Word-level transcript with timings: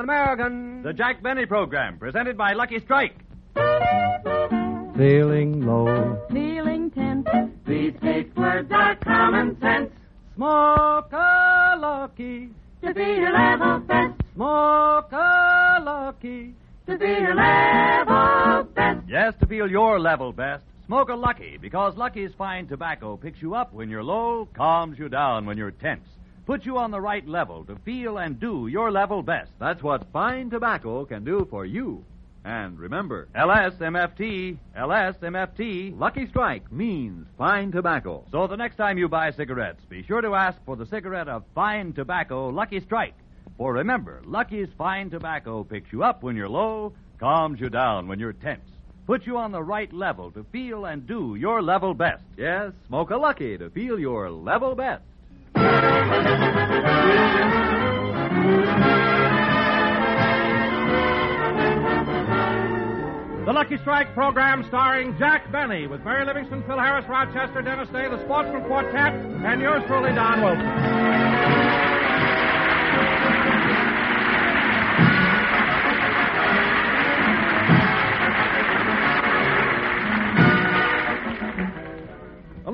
American. 0.00 0.82
The 0.82 0.94
Jack 0.94 1.22
Benny 1.22 1.44
Program, 1.44 1.98
presented 1.98 2.38
by 2.38 2.54
Lucky 2.54 2.80
Strike. 2.80 3.14
Feeling 4.96 5.66
low. 5.66 6.18
Feeling 6.30 6.90
tense. 6.92 7.28
These 7.66 7.92
eight 8.04 8.34
words 8.36 8.72
are 8.72 8.96
common 8.96 9.60
sense. 9.60 9.90
Smoke 10.34 11.12
a 11.12 11.76
lucky. 11.78 12.48
To 12.82 12.94
be 12.94 13.02
your 13.02 13.32
level 13.32 13.80
best. 13.80 14.14
Smoke 14.34 15.12
a 15.12 15.82
lucky. 15.84 16.54
To 16.86 16.96
be 16.96 17.06
your 17.06 17.34
level 17.34 18.64
best. 18.74 19.00
Yes, 19.06 19.34
to 19.40 19.46
feel 19.46 19.70
your 19.70 20.00
level 20.00 20.32
best. 20.32 20.64
Smoke 20.86 21.08
a 21.08 21.16
Lucky 21.16 21.58
because 21.60 21.96
Lucky's 21.96 22.30
fine 22.38 22.68
tobacco 22.68 23.16
picks 23.16 23.42
you 23.42 23.56
up 23.56 23.72
when 23.72 23.90
you're 23.90 24.04
low, 24.04 24.48
calms 24.54 24.96
you 24.96 25.08
down 25.08 25.44
when 25.44 25.58
you're 25.58 25.72
tense, 25.72 26.06
puts 26.46 26.64
you 26.64 26.78
on 26.78 26.92
the 26.92 27.00
right 27.00 27.26
level 27.26 27.64
to 27.64 27.74
feel 27.84 28.18
and 28.18 28.38
do 28.38 28.68
your 28.68 28.92
level 28.92 29.20
best. 29.20 29.50
That's 29.58 29.82
what 29.82 30.06
fine 30.12 30.48
tobacco 30.48 31.04
can 31.04 31.24
do 31.24 31.44
for 31.50 31.66
you. 31.66 32.04
And 32.44 32.78
remember, 32.78 33.26
LSMFT, 33.34 34.58
LSMFT. 34.78 35.98
Lucky 35.98 36.28
Strike 36.28 36.70
means 36.70 37.26
fine 37.36 37.72
tobacco. 37.72 38.24
So 38.30 38.46
the 38.46 38.56
next 38.56 38.76
time 38.76 38.96
you 38.96 39.08
buy 39.08 39.32
cigarettes, 39.32 39.84
be 39.88 40.04
sure 40.04 40.20
to 40.20 40.36
ask 40.36 40.56
for 40.64 40.76
the 40.76 40.86
cigarette 40.86 41.26
of 41.26 41.42
fine 41.52 41.94
tobacco, 41.94 42.50
Lucky 42.50 42.78
Strike. 42.78 43.16
For 43.58 43.72
remember, 43.72 44.22
Lucky's 44.24 44.68
fine 44.78 45.10
tobacco 45.10 45.64
picks 45.64 45.92
you 45.92 46.04
up 46.04 46.22
when 46.22 46.36
you're 46.36 46.48
low, 46.48 46.92
calms 47.18 47.58
you 47.58 47.70
down 47.70 48.06
when 48.06 48.20
you're 48.20 48.34
tense, 48.34 48.70
puts 49.06 49.26
you 49.26 49.36
on 49.38 49.52
the 49.52 49.62
right 49.62 49.92
level 49.92 50.30
to 50.32 50.44
feel 50.52 50.84
and 50.84 51.06
do 51.06 51.36
your 51.36 51.62
level 51.62 51.94
best. 51.94 52.22
Yes, 52.36 52.72
smoke 52.88 53.10
a 53.10 53.16
Lucky 53.16 53.56
to 53.56 53.70
feel 53.70 53.98
your 53.98 54.30
level 54.30 54.74
best. 54.74 55.02
The 63.46 63.52
Lucky 63.52 63.76
Strike 63.78 64.12
program 64.12 64.64
starring 64.66 65.16
Jack 65.18 65.52
Benny 65.52 65.86
with 65.86 66.02
Mary 66.02 66.26
Livingstone, 66.26 66.64
Phil 66.66 66.78
Harris, 66.80 67.04
Rochester, 67.08 67.62
Dennis 67.62 67.88
Day, 67.90 68.08
the 68.08 68.20
Sportsmen 68.24 68.64
Quartet, 68.64 69.14
and 69.14 69.60
yours 69.60 69.84
truly, 69.86 70.12
Don 70.12 70.42
Wilson. 70.42 71.05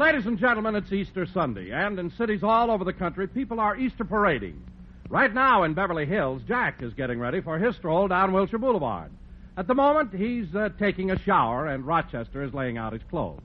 Ladies 0.02 0.26
and 0.26 0.36
gentlemen, 0.36 0.74
it's 0.74 0.92
Easter 0.92 1.24
Sunday, 1.32 1.70
and 1.70 1.96
in 1.96 2.10
cities 2.18 2.42
all 2.42 2.72
over 2.72 2.82
the 2.82 2.92
country, 2.92 3.28
people 3.28 3.60
are 3.60 3.76
Easter 3.76 4.02
parading. 4.02 4.60
Right 5.08 5.32
now 5.32 5.62
in 5.62 5.74
Beverly 5.74 6.06
Hills, 6.06 6.42
Jack 6.48 6.82
is 6.82 6.92
getting 6.94 7.20
ready 7.20 7.40
for 7.40 7.56
his 7.56 7.76
stroll 7.76 8.08
down 8.08 8.32
Wilshire 8.32 8.58
Boulevard. 8.58 9.12
At 9.56 9.68
the 9.68 9.76
moment, 9.76 10.12
he's 10.12 10.52
uh, 10.56 10.70
taking 10.76 11.12
a 11.12 11.18
shower, 11.20 11.68
and 11.68 11.86
Rochester 11.86 12.42
is 12.42 12.52
laying 12.52 12.78
out 12.78 12.94
his 12.94 13.02
clothes. 13.10 13.42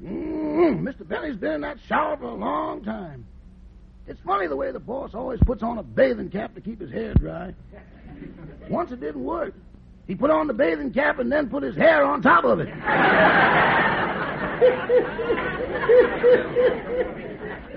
Mm, 0.00 0.82
Mr. 0.82 1.06
Benny's 1.06 1.36
been 1.36 1.54
in 1.54 1.60
that 1.62 1.78
shower 1.88 2.16
for 2.16 2.26
a 2.26 2.34
long 2.34 2.84
time. 2.84 3.26
It's 4.06 4.20
funny 4.24 4.46
the 4.46 4.54
way 4.54 4.70
the 4.70 4.78
boss 4.78 5.10
always 5.12 5.40
puts 5.44 5.64
on 5.64 5.78
a 5.78 5.82
bathing 5.82 6.30
cap 6.30 6.54
to 6.54 6.60
keep 6.60 6.80
his 6.80 6.92
hair 6.92 7.14
dry. 7.14 7.52
Once 8.68 8.92
it 8.92 9.00
didn't 9.00 9.24
work. 9.24 9.54
He 10.06 10.14
put 10.14 10.30
on 10.30 10.46
the 10.46 10.54
bathing 10.54 10.92
cap 10.92 11.18
and 11.18 11.32
then 11.32 11.48
put 11.50 11.64
his 11.64 11.74
hair 11.74 12.04
on 12.04 12.22
top 12.22 12.44
of 12.44 12.60
it. 12.60 12.68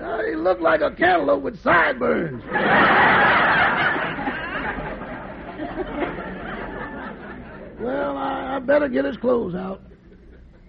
Uh, 0.04 0.22
he 0.24 0.34
looked 0.36 0.60
like 0.60 0.80
a 0.82 0.90
cantaloupe 0.90 1.42
with 1.42 1.62
sideburns. 1.62 2.42
well, 7.80 8.16
I, 8.16 8.56
I 8.56 8.58
better 8.60 8.88
get 8.88 9.04
his 9.04 9.16
clothes 9.16 9.54
out. 9.54 9.80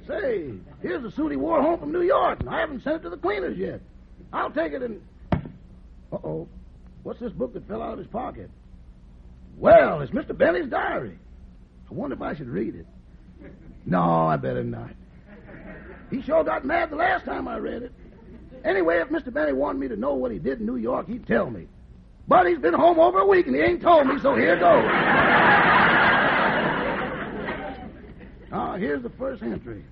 Say, 0.07 0.51
here's 0.81 1.03
a 1.03 1.11
suit 1.11 1.31
he 1.31 1.37
wore 1.37 1.61
home 1.61 1.79
from 1.79 1.91
New 1.91 2.03
York, 2.03 2.39
and 2.39 2.49
I 2.49 2.59
haven't 2.59 2.83
sent 2.83 2.97
it 2.97 3.03
to 3.03 3.09
the 3.09 3.17
cleaners 3.17 3.57
yet. 3.57 3.81
I'll 4.31 4.51
take 4.51 4.73
it 4.73 4.81
and. 4.81 5.01
Uh 5.31 6.17
oh. 6.23 6.47
What's 7.03 7.19
this 7.19 7.31
book 7.31 7.53
that 7.53 7.67
fell 7.67 7.81
out 7.81 7.93
of 7.93 7.99
his 7.99 8.07
pocket? 8.07 8.49
Well, 9.57 10.01
it's 10.01 10.11
Mr. 10.11 10.37
Benny's 10.37 10.69
diary. 10.69 11.17
I 11.89 11.93
wonder 11.93 12.15
if 12.15 12.21
I 12.21 12.35
should 12.35 12.49
read 12.49 12.75
it. 12.75 12.85
No, 13.85 14.27
I 14.27 14.37
better 14.37 14.63
not. 14.63 14.91
He 16.09 16.21
sure 16.21 16.43
got 16.43 16.65
mad 16.65 16.91
the 16.91 16.95
last 16.95 17.25
time 17.25 17.47
I 17.47 17.57
read 17.57 17.83
it. 17.83 17.91
Anyway, 18.63 18.97
if 18.99 19.09
Mr. 19.09 19.31
Benny 19.33 19.53
wanted 19.53 19.79
me 19.79 19.87
to 19.87 19.95
know 19.95 20.13
what 20.13 20.31
he 20.31 20.39
did 20.39 20.59
in 20.59 20.65
New 20.65 20.77
York, 20.77 21.07
he'd 21.07 21.27
tell 21.27 21.49
me. 21.49 21.67
But 22.27 22.47
he's 22.47 22.57
been 22.57 22.73
home 22.73 22.99
over 22.99 23.19
a 23.19 23.27
week 23.27 23.45
and 23.45 23.55
he 23.55 23.61
ain't 23.61 23.81
told 23.81 24.07
me, 24.07 24.15
so 24.21 24.35
here 24.35 24.57
goes. 24.57 24.85
Ah, 28.51 28.77
here's 28.77 29.03
the 29.03 29.09
first 29.09 29.43
entry. 29.43 29.83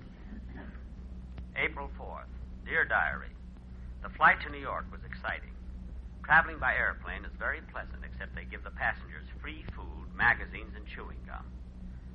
April 1.54 1.90
4th. 2.00 2.32
Dear 2.64 2.86
Diary, 2.86 3.28
the 4.02 4.08
flight 4.08 4.40
to 4.40 4.48
New 4.50 4.58
York 4.58 4.86
was 4.90 5.00
exciting. 5.04 5.52
Traveling 6.24 6.58
by 6.58 6.74
airplane 6.74 7.26
is 7.26 7.32
very 7.38 7.60
pleasant, 7.70 8.00
except 8.02 8.34
they 8.34 8.44
give 8.44 8.64
the 8.64 8.70
passengers 8.70 9.26
free 9.42 9.66
food, 9.76 10.08
magazines, 10.16 10.72
and 10.74 10.86
chewing 10.86 11.18
gum. 11.26 11.44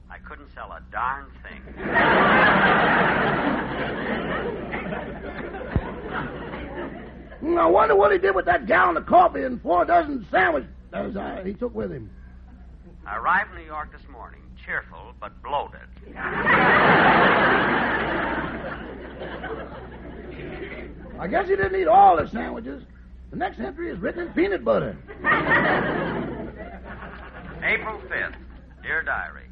I 0.10 0.18
couldn't 0.18 0.50
sell 0.56 0.72
a 0.72 0.82
darn 0.92 1.28
thing. 1.44 1.62
I 7.58 7.66
wonder 7.66 7.96
what 7.96 8.12
he 8.12 8.18
did 8.18 8.36
with 8.36 8.46
that 8.46 8.66
gallon 8.68 8.98
of 8.98 9.06
coffee 9.06 9.44
and 9.44 9.62
four 9.62 9.86
dozen 9.86 10.26
sandwiches. 10.32 10.70
as 10.94 11.16
uh, 11.16 11.42
he 11.46 11.54
took 11.54 11.76
with 11.76 11.92
him? 11.92 12.10
I 13.06 13.18
arrived 13.18 13.52
in 13.52 13.58
New 13.58 13.66
York 13.66 13.92
this 13.92 14.08
morning, 14.10 14.42
cheerful 14.66 15.14
but 15.20 15.32
bloated. 15.44 15.82
I 21.20 21.28
guess 21.28 21.50
he 21.50 21.56
didn't 21.56 21.80
eat 21.80 21.88
all 21.88 22.16
the 22.16 22.28
sandwiches. 22.30 22.84
The 23.32 23.36
next 23.38 23.60
entry 23.60 23.92
is 23.92 24.00
written 24.00 24.28
in 24.28 24.34
peanut 24.34 24.64
butter. 24.64 24.98
April 27.62 28.00
5th. 28.10 28.36
Dear 28.82 29.04
Diary. 29.04 29.49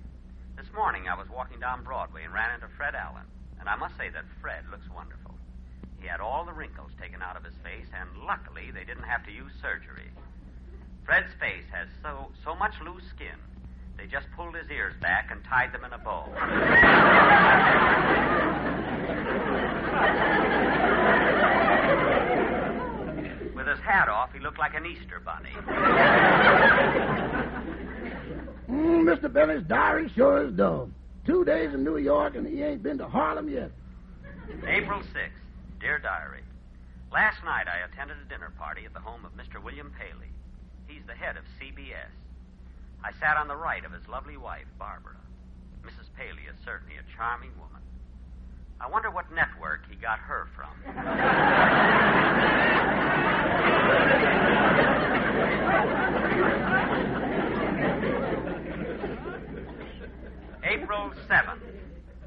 Morning 0.77 1.09
I 1.09 1.17
was 1.17 1.27
walking 1.27 1.59
down 1.59 1.83
Broadway 1.83 2.23
and 2.23 2.31
ran 2.31 2.53
into 2.53 2.67
Fred 2.77 2.93
Allen. 2.93 3.25
And 3.59 3.67
I 3.67 3.75
must 3.75 3.97
say 3.97 4.09
that 4.09 4.23
Fred 4.39 4.63
looks 4.69 4.87
wonderful. 4.93 5.33
He 5.99 6.05
had 6.05 6.19
all 6.19 6.45
the 6.45 6.53
wrinkles 6.53 6.91
taken 7.01 7.19
out 7.23 7.35
of 7.35 7.43
his 7.43 7.55
face, 7.63 7.87
and 7.99 8.07
luckily 8.23 8.69
they 8.69 8.83
didn't 8.83 9.09
have 9.09 9.25
to 9.25 9.31
use 9.31 9.51
surgery. 9.59 10.05
Fred's 11.03 11.33
face 11.39 11.65
has 11.71 11.87
so 12.03 12.29
so 12.45 12.53
much 12.53 12.75
loose 12.85 13.01
skin. 13.09 13.41
They 13.97 14.05
just 14.05 14.27
pulled 14.35 14.53
his 14.53 14.69
ears 14.69 14.93
back 15.01 15.31
and 15.31 15.43
tied 15.43 15.73
them 15.73 15.83
in 15.83 15.93
a 15.93 15.97
bow. 15.97 16.29
With 23.55 23.65
his 23.65 23.79
hat 23.79 24.09
off, 24.09 24.31
he 24.31 24.39
looked 24.39 24.59
like 24.59 24.75
an 24.75 24.85
Easter 24.85 25.19
bunny. 25.25 25.49
Mm, 28.69 29.03
Mr. 29.03 29.31
Benny's 29.31 29.63
diary 29.67 30.11
sure 30.15 30.45
is 30.45 30.53
dull. 30.53 30.89
Two 31.25 31.45
days 31.45 31.73
in 31.73 31.83
New 31.83 31.97
York, 31.97 32.35
and 32.35 32.45
he 32.45 32.61
ain't 32.61 32.83
been 32.83 32.97
to 32.97 33.07
Harlem 33.07 33.49
yet. 33.49 33.71
April 34.65 35.01
6th. 35.01 35.29
Dear 35.79 35.99
Diary. 35.99 36.41
Last 37.11 37.43
night 37.45 37.67
I 37.67 37.85
attended 37.85 38.17
a 38.25 38.29
dinner 38.29 38.51
party 38.57 38.85
at 38.85 38.93
the 38.93 38.99
home 38.99 39.25
of 39.25 39.31
Mr. 39.33 39.63
William 39.63 39.93
Paley. 39.97 40.31
He's 40.87 41.05
the 41.07 41.13
head 41.13 41.37
of 41.37 41.43
CBS. 41.59 42.11
I 43.03 43.11
sat 43.19 43.37
on 43.37 43.47
the 43.47 43.55
right 43.55 43.85
of 43.85 43.91
his 43.91 44.07
lovely 44.07 44.37
wife, 44.37 44.65
Barbara. 44.79 45.15
Mrs. 45.85 46.07
Paley 46.17 46.43
is 46.49 46.55
certainly 46.65 46.95
a 46.95 47.03
charming 47.15 47.51
woman. 47.57 47.81
I 48.81 48.89
wonder 48.89 49.09
what 49.09 49.31
network 49.33 49.81
he 49.89 49.95
got 49.95 50.19
her 50.19 50.47
from. 50.55 50.71
April 60.81 61.11
7th. 61.27 61.61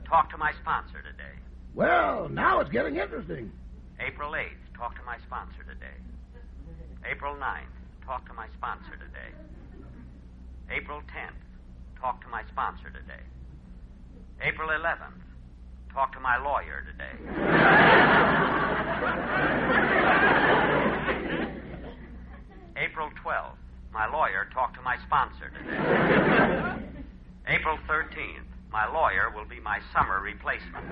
Talk 0.07 0.31
to 0.31 0.37
my 0.37 0.53
sponsor 0.61 1.03
today. 1.03 1.39
Well, 1.75 2.29
now 2.29 2.59
it's 2.61 2.71
getting 2.71 2.97
interesting. 2.97 3.53
April 4.01 4.33
8th. 4.33 4.77
Talk 4.77 4.97
to 4.97 5.03
my 5.05 5.19
sponsor 5.27 5.63
today. 5.63 5.95
April 7.09 7.37
9th. 7.37 7.71
Talk 8.05 8.27
to 8.27 8.35
my 8.35 8.49
sponsor 8.59 8.97
today. 8.97 9.31
April 10.71 11.01
10th. 11.01 11.39
Talk 12.01 12.21
to 12.23 12.29
my 12.29 12.43
sponsor 12.51 12.91
today. 12.91 13.23
April 14.43 14.71
11th. 14.71 15.23
Talk 15.93 16.13
to 16.15 16.21
my 16.21 16.37
lawyer 16.39 16.85
today. 16.91 17.15
April 22.77 23.11
12th. 23.25 23.57
My 23.93 24.07
lawyer 24.07 24.49
talked 24.53 24.75
to 24.77 24.83
my 24.83 24.97
sponsor 25.07 25.51
today. 25.51 26.90
April 27.51 27.79
13th. 27.89 28.47
My 28.71 28.87
lawyer 28.87 29.29
will 29.35 29.45
be 29.45 29.59
my 29.59 29.81
summer 29.93 30.23
replacement. 30.23 30.87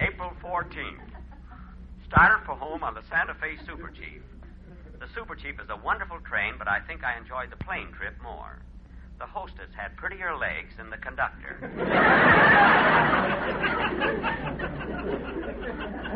April 0.00 0.32
14th. 0.42 0.98
Started 2.08 2.44
for 2.44 2.56
home 2.56 2.82
on 2.82 2.94
the 2.94 3.02
Santa 3.08 3.34
Fe 3.34 3.56
Super 3.64 3.90
Chief. 3.90 4.20
The 4.98 5.06
Super 5.14 5.36
Chief 5.36 5.54
is 5.62 5.70
a 5.70 5.76
wonderful 5.76 6.18
train, 6.28 6.54
but 6.58 6.66
I 6.66 6.80
think 6.80 7.04
I 7.04 7.16
enjoyed 7.16 7.52
the 7.52 7.64
plane 7.64 7.92
trip 7.96 8.20
more. 8.20 8.58
The 9.20 9.26
hostess 9.26 9.70
had 9.76 9.96
prettier 9.96 10.36
legs 10.36 10.74
than 10.76 10.90
the 10.90 10.96
conductor. 10.96 11.62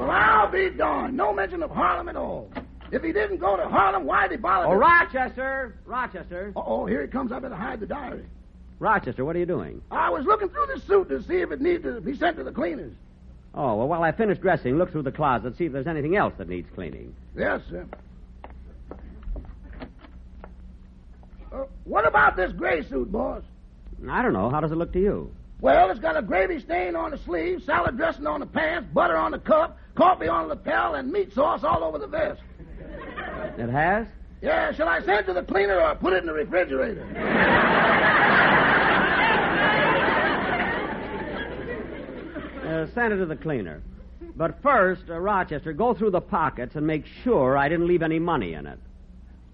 Well, 0.02 0.10
I'll 0.10 0.50
be 0.50 0.68
darned. 0.70 1.16
No 1.16 1.32
mention 1.32 1.62
of 1.62 1.70
Harlem 1.70 2.08
at 2.08 2.16
all. 2.16 2.50
If 2.90 3.02
he 3.02 3.12
didn't 3.12 3.38
go 3.38 3.56
to 3.56 3.68
Harlem, 3.68 4.04
why'd 4.04 4.32
he 4.32 4.36
bother? 4.36 4.66
Oh, 4.66 4.72
to- 4.72 4.76
Rochester! 4.76 5.76
Rochester. 5.86 6.52
Uh-oh, 6.56 6.86
here 6.86 7.02
he 7.02 7.08
comes. 7.08 7.30
I 7.30 7.38
better 7.38 7.54
hide 7.54 7.78
the 7.78 7.86
diary. 7.86 8.24
Rochester, 8.80 9.24
what 9.24 9.36
are 9.36 9.38
you 9.38 9.46
doing? 9.46 9.80
I 9.92 10.10
was 10.10 10.24
looking 10.26 10.48
through 10.48 10.66
the 10.74 10.80
suit 10.80 11.08
to 11.10 11.22
see 11.22 11.36
if 11.36 11.52
it 11.52 11.60
needed 11.60 11.84
to 11.84 12.00
be 12.00 12.16
sent 12.16 12.36
to 12.38 12.44
the 12.44 12.50
cleaners. 12.50 12.92
Oh, 13.54 13.76
well, 13.76 13.86
while 13.86 14.02
I 14.02 14.10
finish 14.10 14.38
dressing, 14.38 14.76
look 14.76 14.90
through 14.90 15.02
the 15.02 15.12
closet, 15.12 15.56
see 15.56 15.66
if 15.66 15.72
there's 15.72 15.86
anything 15.86 16.16
else 16.16 16.34
that 16.38 16.48
needs 16.48 16.68
cleaning. 16.74 17.14
Yes, 17.36 17.60
sir. 17.70 17.86
Uh, 21.52 21.64
what 21.84 22.06
about 22.06 22.34
this 22.34 22.50
gray 22.52 22.82
suit, 22.88 23.12
boss? 23.12 23.42
I 24.10 24.20
don't 24.22 24.32
know. 24.32 24.50
How 24.50 24.60
does 24.60 24.72
it 24.72 24.76
look 24.76 24.92
to 24.94 25.00
you? 25.00 25.30
Well, 25.60 25.90
it's 25.90 26.00
got 26.00 26.16
a 26.16 26.22
gravy 26.22 26.58
stain 26.60 26.96
on 26.96 27.12
the 27.12 27.18
sleeve, 27.18 27.62
salad 27.64 27.96
dressing 27.96 28.26
on 28.26 28.40
the 28.40 28.46
pants, 28.46 28.88
butter 28.92 29.16
on 29.16 29.30
the 29.30 29.38
cuff, 29.38 29.70
coffee 29.94 30.28
on 30.28 30.48
the 30.48 30.54
lapel, 30.54 30.94
and 30.94 31.12
meat 31.12 31.32
sauce 31.34 31.64
all 31.64 31.84
over 31.84 31.98
the 31.98 32.06
vest. 32.06 32.40
It 33.58 33.68
has? 33.68 34.06
Yeah, 34.40 34.72
shall 34.72 34.88
I 34.88 35.00
send 35.00 35.20
it 35.20 35.26
to 35.26 35.32
the 35.34 35.42
cleaner 35.42 35.80
or 35.80 35.94
put 35.94 36.12
it 36.12 36.18
in 36.18 36.26
the 36.26 36.32
refrigerator? 36.32 37.06
Uh, 42.64 42.86
send 42.94 43.12
it 43.12 43.18
to 43.18 43.26
the 43.26 43.36
cleaner. 43.36 43.82
But 44.34 44.62
first, 44.62 45.02
uh, 45.08 45.18
Rochester, 45.18 45.72
go 45.72 45.94
through 45.94 46.10
the 46.10 46.20
pockets 46.20 46.74
and 46.74 46.86
make 46.86 47.04
sure 47.22 47.56
I 47.56 47.68
didn't 47.68 47.86
leave 47.86 48.02
any 48.02 48.18
money 48.18 48.54
in 48.54 48.66
it. 48.66 48.78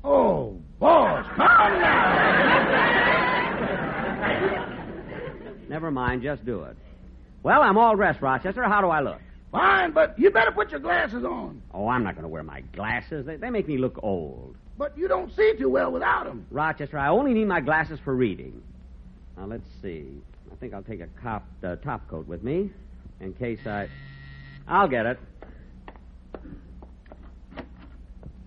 Oh, 0.05 0.57
boss, 0.79 1.27
come 1.35 1.81
now. 1.81 2.37
Never 5.69 5.91
mind, 5.91 6.23
just 6.23 6.47
do 6.47 6.63
it. 6.63 6.77
Well, 7.43 7.61
I'm 7.61 7.77
all 7.77 7.95
dressed, 7.97 8.23
Rochester. 8.23 8.63
How 8.63 8.81
do 8.81 8.89
I 8.89 9.01
look? 9.01 9.21
Fine, 9.53 9.93
but 9.93 10.19
you 10.19 10.31
better 10.31 10.53
put 10.53 10.71
your 10.71 10.81
glasses 10.81 11.25
on. 11.25 11.63
Oh, 11.73 11.89
I'm 11.89 12.05
not 12.05 12.15
going 12.15 12.25
to 12.25 12.29
wear 12.29 12.43
my 12.43 12.61
glasses. 12.75 13.25
They, 13.25 13.37
they 13.37 13.51
make 13.51 13.67
me 13.67 13.79
look 13.79 13.99
old. 14.03 14.57
But 14.77 14.97
you 14.97 15.09
don't 15.09 15.35
see 15.35 15.55
too 15.59 15.71
well 15.71 15.91
without 15.91 16.27
them. 16.27 16.47
Rochester, 16.51 16.99
I 16.99 17.09
only 17.09 17.35
need 17.35 17.47
my 17.47 17.61
glasses 17.61 17.99
for 18.05 18.15
reading. 18.15 18.63
Now, 19.37 19.47
let's 19.47 19.67
see. 19.83 20.07
I 20.53 20.57
think 20.57 20.75
I'll 20.75 20.83
take 20.83 21.01
a 21.01 21.09
cop, 21.23 21.47
uh, 21.65 21.77
top 21.77 22.09
coat 22.09 22.27
with 22.27 22.43
me 22.43 22.71
in 23.21 23.33
case 23.35 23.61
I. 23.67 23.89
I'll 24.67 24.89
get 24.89 25.07
it. 25.07 25.19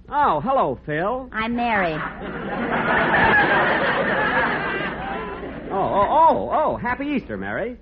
Oh, 0.08 0.40
hello, 0.42 0.80
Phil. 0.86 1.30
I'm 1.32 1.56
Mary. 1.56 1.96
Oh, 5.72 5.78
oh, 5.78 6.08
oh, 6.10 6.50
oh, 6.52 6.76
happy 6.76 7.06
Easter, 7.06 7.38
Mary. 7.38 7.78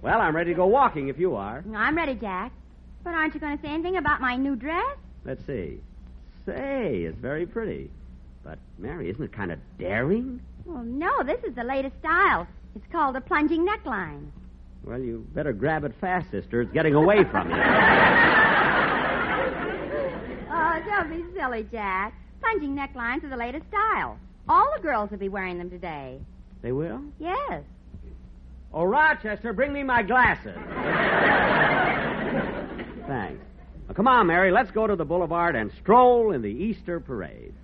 Well, 0.00 0.18
I'm 0.18 0.34
ready 0.34 0.52
to 0.52 0.56
go 0.56 0.66
walking 0.66 1.08
if 1.08 1.18
you 1.18 1.36
are. 1.36 1.62
I'm 1.76 1.94
ready, 1.94 2.14
Jack. 2.14 2.52
But 3.04 3.14
aren't 3.14 3.34
you 3.34 3.40
going 3.40 3.56
to 3.56 3.62
say 3.62 3.68
anything 3.72 3.96
about 3.96 4.20
my 4.20 4.36
new 4.36 4.56
dress? 4.56 4.96
Let's 5.24 5.44
see. 5.46 5.78
Say, 6.46 7.02
it's 7.04 7.18
very 7.18 7.46
pretty. 7.46 7.90
But, 8.42 8.58
Mary, 8.78 9.10
isn't 9.10 9.22
it 9.22 9.32
kind 9.32 9.52
of 9.52 9.58
daring? 9.78 10.40
Well, 10.64 10.82
no, 10.82 11.22
this 11.22 11.42
is 11.44 11.54
the 11.54 11.64
latest 11.64 11.96
style. 12.00 12.46
It's 12.74 12.84
called 12.90 13.16
a 13.16 13.20
plunging 13.20 13.66
neckline. 13.66 14.26
Well, 14.84 14.98
you 15.00 15.26
better 15.34 15.52
grab 15.52 15.84
it 15.84 15.92
fast, 16.00 16.30
sister. 16.30 16.60
It's 16.62 16.72
getting 16.72 16.94
away 16.94 17.24
from 17.24 17.50
you. 17.50 17.56
Oh, 20.56 20.80
don't 20.86 21.10
be 21.10 21.24
silly, 21.38 21.66
Jack. 21.72 22.14
Plunging 22.40 22.76
necklines 22.76 23.24
are 23.24 23.28
the 23.28 23.36
latest 23.36 23.64
style. 23.68 24.18
All 24.48 24.68
the 24.76 24.82
girls 24.82 25.10
will 25.10 25.18
be 25.18 25.28
wearing 25.28 25.58
them 25.58 25.68
today. 25.70 26.18
They 26.62 26.70
will? 26.72 27.00
Yes. 27.18 27.62
Oh, 28.72 28.84
Rochester, 28.84 29.52
bring 29.52 29.72
me 29.72 29.82
my 29.82 30.02
glasses. 30.02 30.56
Come 33.94 34.08
on, 34.08 34.26
Mary. 34.26 34.50
Let's 34.50 34.72
go 34.72 34.86
to 34.86 34.96
the 34.96 35.04
boulevard 35.04 35.54
and 35.54 35.70
stroll 35.80 36.32
in 36.32 36.42
the 36.42 36.48
Easter 36.48 36.98
parade. 36.98 37.54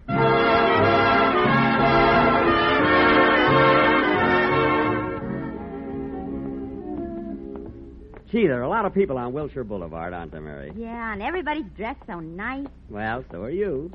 Gee, 8.30 8.46
there 8.46 8.60
are 8.60 8.62
a 8.62 8.68
lot 8.68 8.84
of 8.84 8.94
people 8.94 9.18
on 9.18 9.32
Wilshire 9.32 9.64
Boulevard, 9.64 10.12
aren't 10.12 10.30
there, 10.30 10.40
Mary? 10.40 10.72
Yeah, 10.76 11.12
and 11.12 11.20
everybody's 11.20 11.66
dressed 11.76 12.02
so 12.06 12.20
nice. 12.20 12.68
Well, 12.88 13.24
so 13.32 13.42
are 13.42 13.50
you. 13.50 13.90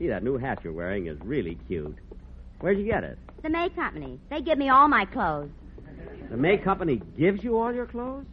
Gee, 0.00 0.08
that 0.08 0.24
new 0.24 0.38
hat 0.38 0.58
you're 0.64 0.72
wearing 0.72 1.06
is 1.06 1.16
really 1.22 1.56
cute. 1.68 1.96
Where'd 2.58 2.78
you 2.78 2.84
get 2.84 3.04
it? 3.04 3.16
The 3.44 3.48
May 3.48 3.68
Company. 3.68 4.18
They 4.28 4.40
give 4.40 4.58
me 4.58 4.70
all 4.70 4.88
my 4.88 5.04
clothes. 5.04 5.50
The 6.30 6.36
May 6.36 6.58
Company 6.58 7.00
gives 7.16 7.44
you 7.44 7.58
all 7.58 7.72
your 7.72 7.86
clothes? 7.86 8.26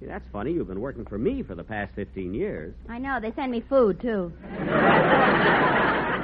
Gee, 0.00 0.06
that's 0.06 0.24
funny. 0.32 0.52
You've 0.52 0.68
been 0.68 0.80
working 0.80 1.04
for 1.04 1.18
me 1.18 1.42
for 1.42 1.54
the 1.54 1.64
past 1.64 1.92
15 1.96 2.32
years. 2.34 2.74
I 2.88 2.98
know. 2.98 3.18
They 3.20 3.32
send 3.32 3.50
me 3.52 3.60
food, 3.68 4.00
too. 4.00 4.32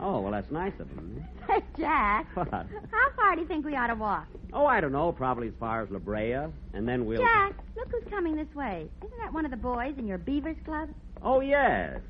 Oh, 0.00 0.20
well, 0.20 0.30
that's 0.30 0.50
nice 0.50 0.72
of 0.78 0.88
them. 0.94 1.16
Eh? 1.18 1.24
Hey, 1.54 1.62
Jack. 1.78 2.26
What? 2.36 2.48
How 2.50 3.10
far 3.16 3.34
do 3.34 3.40
you 3.40 3.48
think 3.48 3.64
we 3.64 3.74
ought 3.74 3.86
to 3.88 3.94
walk? 3.94 4.26
Oh, 4.52 4.66
I 4.66 4.80
don't 4.80 4.92
know. 4.92 5.10
Probably 5.12 5.48
as 5.48 5.54
far 5.58 5.82
as 5.82 5.90
La 5.90 5.98
Brea, 5.98 6.34
and 6.74 6.86
then 6.86 7.04
we'll. 7.06 7.20
Jack, 7.20 7.54
look 7.74 7.88
who's 7.90 8.04
coming 8.10 8.36
this 8.36 8.54
way. 8.54 8.88
Isn't 9.02 9.18
that 9.18 9.32
one 9.32 9.44
of 9.46 9.50
the 9.50 9.56
boys 9.56 9.94
in 9.98 10.06
your 10.06 10.18
Beavers 10.18 10.56
Club? 10.64 10.90
Oh, 11.22 11.40
yes. 11.40 12.00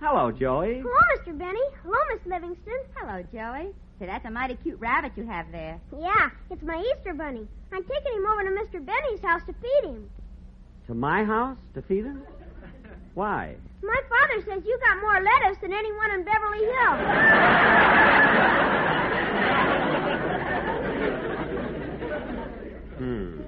Hello, 0.00 0.30
Joey. 0.30 0.82
Hello, 0.84 0.94
Mr. 1.18 1.36
Benny. 1.36 1.60
Hello, 1.82 1.96
Miss 2.12 2.24
Livingstone. 2.26 2.84
Hello, 2.96 3.22
Joey. 3.32 3.72
Say, 3.98 4.06
that's 4.06 4.24
a 4.24 4.30
mighty 4.30 4.56
cute 4.56 4.78
rabbit 4.80 5.12
you 5.16 5.24
have 5.26 5.50
there. 5.52 5.80
Yeah, 5.96 6.30
it's 6.50 6.62
my 6.62 6.82
Easter 6.92 7.14
bunny. 7.14 7.46
I'm 7.72 7.84
taking 7.84 8.14
him 8.14 8.26
over 8.26 8.42
to 8.42 8.50
Mr. 8.50 8.84
Benny's 8.84 9.20
house 9.22 9.42
to 9.46 9.54
feed 9.54 9.88
him. 9.88 10.10
To 10.88 10.94
my 10.94 11.24
house 11.24 11.58
to 11.74 11.82
feed 11.82 12.04
him? 12.04 12.22
Why? 13.14 13.54
My 13.82 14.00
father 14.08 14.42
says 14.46 14.64
you 14.66 14.78
got 14.80 15.00
more 15.00 15.22
lettuce 15.22 15.58
than 15.62 15.72
anyone 15.72 16.10
in 16.10 16.24
Beverly 16.24 16.58
Hills. 16.58 17.00
Hmm. 22.98 23.42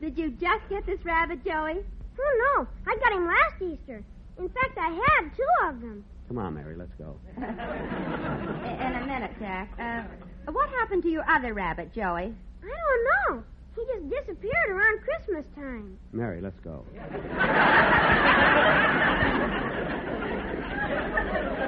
Did 0.00 0.16
you 0.16 0.30
just 0.30 0.68
get 0.70 0.86
this 0.86 1.04
rabbit, 1.04 1.44
Joey? 1.44 1.84
Oh, 2.18 2.56
no. 2.56 2.66
I 2.86 2.96
got 2.96 3.12
him 3.12 3.26
last 3.26 3.60
Easter. 3.60 4.02
In 4.38 4.48
fact, 4.48 4.78
I 4.78 4.88
had 4.88 5.30
two 5.36 5.68
of 5.68 5.80
them. 5.80 6.04
Come 6.28 6.38
on, 6.38 6.54
Mary, 6.54 6.74
let's 6.76 6.94
go. 6.98 7.16
In 7.36 7.42
a 7.42 9.06
minute, 9.06 9.30
Jack. 9.38 9.70
Uh, 9.78 10.02
what 10.50 10.68
happened 10.70 11.02
to 11.04 11.08
your 11.10 11.28
other 11.30 11.54
rabbit, 11.54 11.92
Joey? 11.94 12.34
I 12.62 12.68
don't 13.28 13.36
know. 13.36 13.44
He 13.76 13.84
just 13.86 14.08
disappeared 14.10 14.70
around 14.70 15.00
Christmas 15.02 15.44
time. 15.54 15.98
Mary, 16.12 16.40
let's 16.40 16.58
go. 16.60 16.84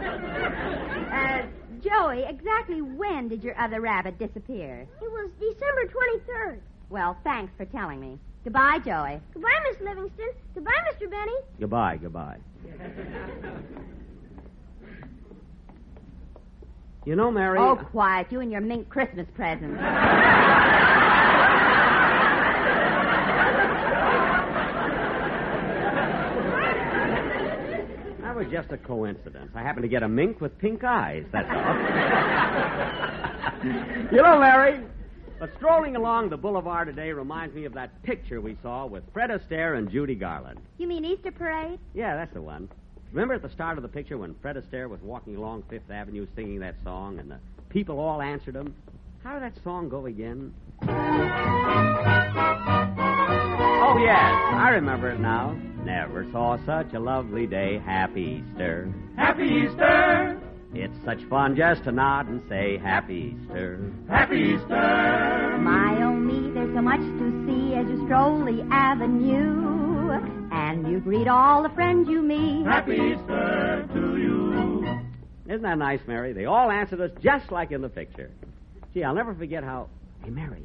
Uh, 0.08 1.42
Joey, 1.82 2.24
exactly 2.28 2.82
when 2.82 3.28
did 3.28 3.42
your 3.42 3.58
other 3.58 3.80
rabbit 3.80 4.18
disappear? 4.18 4.86
It 5.00 5.10
was 5.10 5.30
December 5.38 5.92
23rd. 5.92 6.60
Well, 6.90 7.16
thanks 7.24 7.52
for 7.56 7.64
telling 7.66 8.00
me. 8.00 8.18
Goodbye, 8.44 8.78
Joey. 8.84 9.20
Goodbye, 9.34 9.58
Miss 9.70 9.80
Livingstone. 9.80 10.32
Goodbye, 10.54 10.72
Mr. 10.92 11.10
Benny. 11.10 11.36
Goodbye, 11.60 11.98
goodbye. 12.00 12.38
You 17.08 17.16
know, 17.16 17.30
Mary. 17.30 17.58
Oh, 17.58 17.74
quiet. 17.74 18.26
You 18.30 18.40
and 18.40 18.52
your 18.52 18.60
mink 18.60 18.90
Christmas 18.90 19.26
presents. 19.34 19.80
That 28.20 28.36
was 28.36 28.46
just 28.52 28.70
a 28.72 28.76
coincidence. 28.76 29.50
I 29.54 29.62
happened 29.62 29.84
to 29.84 29.88
get 29.88 30.02
a 30.02 30.08
mink 30.08 30.42
with 30.42 30.58
pink 30.58 30.84
eyes, 30.84 31.24
that's 31.32 31.48
all. 31.48 31.56
you 34.12 34.22
know, 34.22 34.38
Mary, 34.38 34.84
but 35.40 35.48
strolling 35.56 35.96
along 35.96 36.28
the 36.28 36.36
boulevard 36.36 36.88
today 36.88 37.10
reminds 37.12 37.54
me 37.54 37.64
of 37.64 37.72
that 37.72 38.02
picture 38.02 38.42
we 38.42 38.58
saw 38.60 38.84
with 38.84 39.02
Fred 39.14 39.30
Astaire 39.30 39.78
and 39.78 39.90
Judy 39.90 40.14
Garland. 40.14 40.60
You 40.76 40.86
mean 40.86 41.06
Easter 41.06 41.32
parade? 41.32 41.78
Yeah, 41.94 42.16
that's 42.16 42.34
the 42.34 42.42
one. 42.42 42.68
Remember 43.12 43.34
at 43.34 43.42
the 43.42 43.50
start 43.50 43.78
of 43.78 43.82
the 43.82 43.88
picture 43.88 44.18
when 44.18 44.34
Fred 44.42 44.56
Astaire 44.56 44.88
was 44.88 45.00
walking 45.02 45.36
along 45.36 45.62
Fifth 45.70 45.90
Avenue 45.90 46.26
singing 46.36 46.60
that 46.60 46.74
song 46.84 47.18
and 47.18 47.30
the 47.30 47.38
people 47.70 47.98
all 47.98 48.20
answered 48.20 48.54
him? 48.54 48.74
How 49.24 49.32
did 49.34 49.42
that 49.42 49.54
song 49.64 49.88
go 49.88 50.06
again? 50.06 50.52
Oh, 50.82 50.86
yes, 53.98 54.34
I 54.54 54.70
remember 54.74 55.10
it 55.10 55.20
now. 55.20 55.58
Never 55.82 56.30
saw 56.30 56.58
such 56.66 56.92
a 56.92 57.00
lovely 57.00 57.46
day. 57.46 57.78
Happy 57.84 58.42
Easter. 58.52 58.92
Happy 59.16 59.44
Easter. 59.44 60.40
It's 60.74 60.94
such 61.04 61.22
fun 61.24 61.56
just 61.56 61.84
to 61.84 61.92
nod 61.92 62.28
and 62.28 62.42
say 62.48 62.76
Happy 62.76 63.34
Easter. 63.42 63.90
Happy 64.08 64.54
Easter. 64.54 65.58
My 65.60 66.02
oh 66.02 66.12
me, 66.12 66.50
there's 66.52 66.74
so 66.74 66.82
much 66.82 67.00
to 67.00 67.46
see 67.46 67.74
as 67.74 67.86
you 67.88 68.04
stroll 68.04 68.44
the 68.44 68.62
avenue. 68.70 69.77
And 70.52 70.90
you 70.90 71.00
greet 71.00 71.28
all 71.28 71.62
the 71.62 71.68
friends 71.70 72.08
you 72.08 72.22
meet. 72.22 72.66
Happy 72.66 72.94
Easter 72.94 73.88
to 73.94 74.16
you. 74.16 75.00
Isn't 75.46 75.62
that 75.62 75.78
nice, 75.78 76.00
Mary? 76.06 76.32
They 76.32 76.44
all 76.44 76.70
answered 76.70 77.00
us 77.00 77.10
just 77.22 77.50
like 77.50 77.70
in 77.72 77.80
the 77.80 77.88
picture. 77.88 78.30
Gee, 78.92 79.04
I'll 79.04 79.14
never 79.14 79.34
forget 79.34 79.64
how. 79.64 79.88
Hey, 80.22 80.30
Mary. 80.30 80.62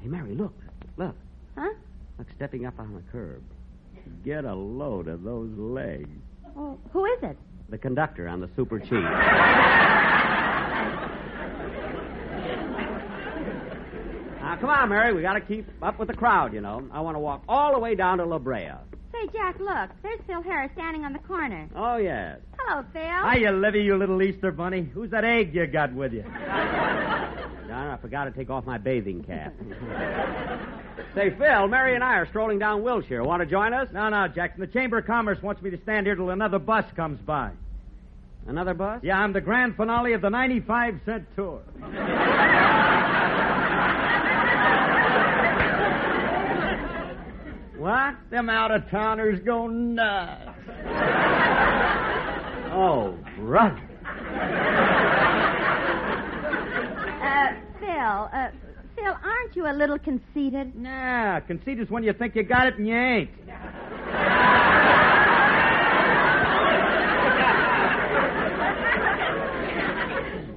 Hey, 0.00 0.08
Mary, 0.08 0.34
look. 0.34 0.54
Look. 0.96 1.14
Huh? 1.56 1.68
Look, 2.18 2.26
stepping 2.36 2.66
up 2.66 2.78
on 2.78 2.94
the 2.94 3.02
curb. 3.12 3.42
Get 4.24 4.44
a 4.44 4.54
load 4.54 5.08
of 5.08 5.22
those 5.22 5.50
legs. 5.56 6.08
Oh, 6.56 6.78
who 6.92 7.04
is 7.04 7.22
it? 7.22 7.36
The 7.68 7.78
conductor 7.78 8.26
on 8.28 8.40
the 8.40 8.48
Super 8.56 8.80
Chief. 8.80 8.92
now, 14.48 14.56
come 14.60 14.70
on, 14.70 14.88
Mary. 14.88 15.12
We 15.12 15.20
got 15.22 15.34
to 15.34 15.40
keep 15.40 15.66
up 15.82 15.98
with 15.98 16.08
the 16.08 16.14
crowd, 16.14 16.54
you 16.54 16.60
know. 16.60 16.88
I 16.90 17.00
want 17.00 17.16
to 17.16 17.20
walk 17.20 17.42
all 17.48 17.72
the 17.74 17.78
way 17.78 17.94
down 17.94 18.18
to 18.18 18.24
La 18.24 18.38
Brea. 18.38 18.70
Say, 19.12 19.28
Jack, 19.32 19.58
look. 19.58 19.90
There's 20.02 20.20
Phil 20.26 20.42
Harris 20.42 20.70
standing 20.72 21.04
on 21.04 21.12
the 21.12 21.18
corner. 21.18 21.68
Oh, 21.76 21.96
yes. 21.96 22.38
Hello, 22.58 22.82
Phil. 22.92 23.30
Hiya, 23.30 23.52
Livy, 23.52 23.80
you 23.80 23.96
little 23.96 24.22
Easter 24.22 24.50
bunny. 24.50 24.88
Who's 24.94 25.10
that 25.10 25.24
egg 25.24 25.54
you 25.54 25.66
got 25.66 25.92
with 25.92 26.14
you? 26.14 26.22
Darn, 27.68 27.90
I 27.90 27.98
forgot 28.00 28.24
to 28.24 28.30
take 28.30 28.48
off 28.48 28.64
my 28.64 28.78
bathing 28.78 29.22
cap. 29.22 29.52
Say, 31.14 31.30
Phil, 31.36 31.68
Mary 31.68 31.94
and 31.94 32.02
I 32.02 32.14
are 32.14 32.26
strolling 32.28 32.58
down 32.58 32.82
Wilshire. 32.82 33.22
Want 33.22 33.40
to 33.40 33.46
join 33.46 33.74
us? 33.74 33.88
No, 33.92 34.08
no, 34.08 34.28
Jackson. 34.28 34.60
The 34.60 34.66
Chamber 34.66 34.98
of 34.98 35.06
Commerce 35.06 35.42
wants 35.42 35.60
me 35.60 35.70
to 35.70 35.78
stand 35.82 36.06
here 36.06 36.14
till 36.14 36.30
another 36.30 36.58
bus 36.58 36.84
comes 36.96 37.20
by. 37.20 37.50
Another 38.46 38.72
bus? 38.72 39.00
Yeah, 39.02 39.18
I'm 39.18 39.34
the 39.34 39.42
grand 39.42 39.76
finale 39.76 40.14
of 40.14 40.22
the 40.22 40.30
95 40.30 41.00
cent 41.04 41.26
tour. 41.36 41.60
What? 47.88 48.16
Them 48.28 48.50
out 48.50 48.70
of 48.70 48.90
towners 48.90 49.40
go 49.46 49.66
nuts. 49.66 50.50
Oh, 52.70 53.16
brother. 53.38 53.80
Uh, 57.24 57.46
Phil, 57.80 58.28
uh, 58.30 58.50
Phil, 58.94 59.16
aren't 59.24 59.56
you 59.56 59.68
a 59.68 59.72
little 59.72 59.98
conceited? 59.98 60.76
Nah, 60.76 61.40
conceit 61.40 61.80
is 61.80 61.88
when 61.88 62.04
you 62.04 62.12
think 62.12 62.36
you 62.36 62.42
got 62.42 62.66
it 62.66 62.76
and 62.76 62.86
you 62.86 62.94
ain't. 62.94 63.30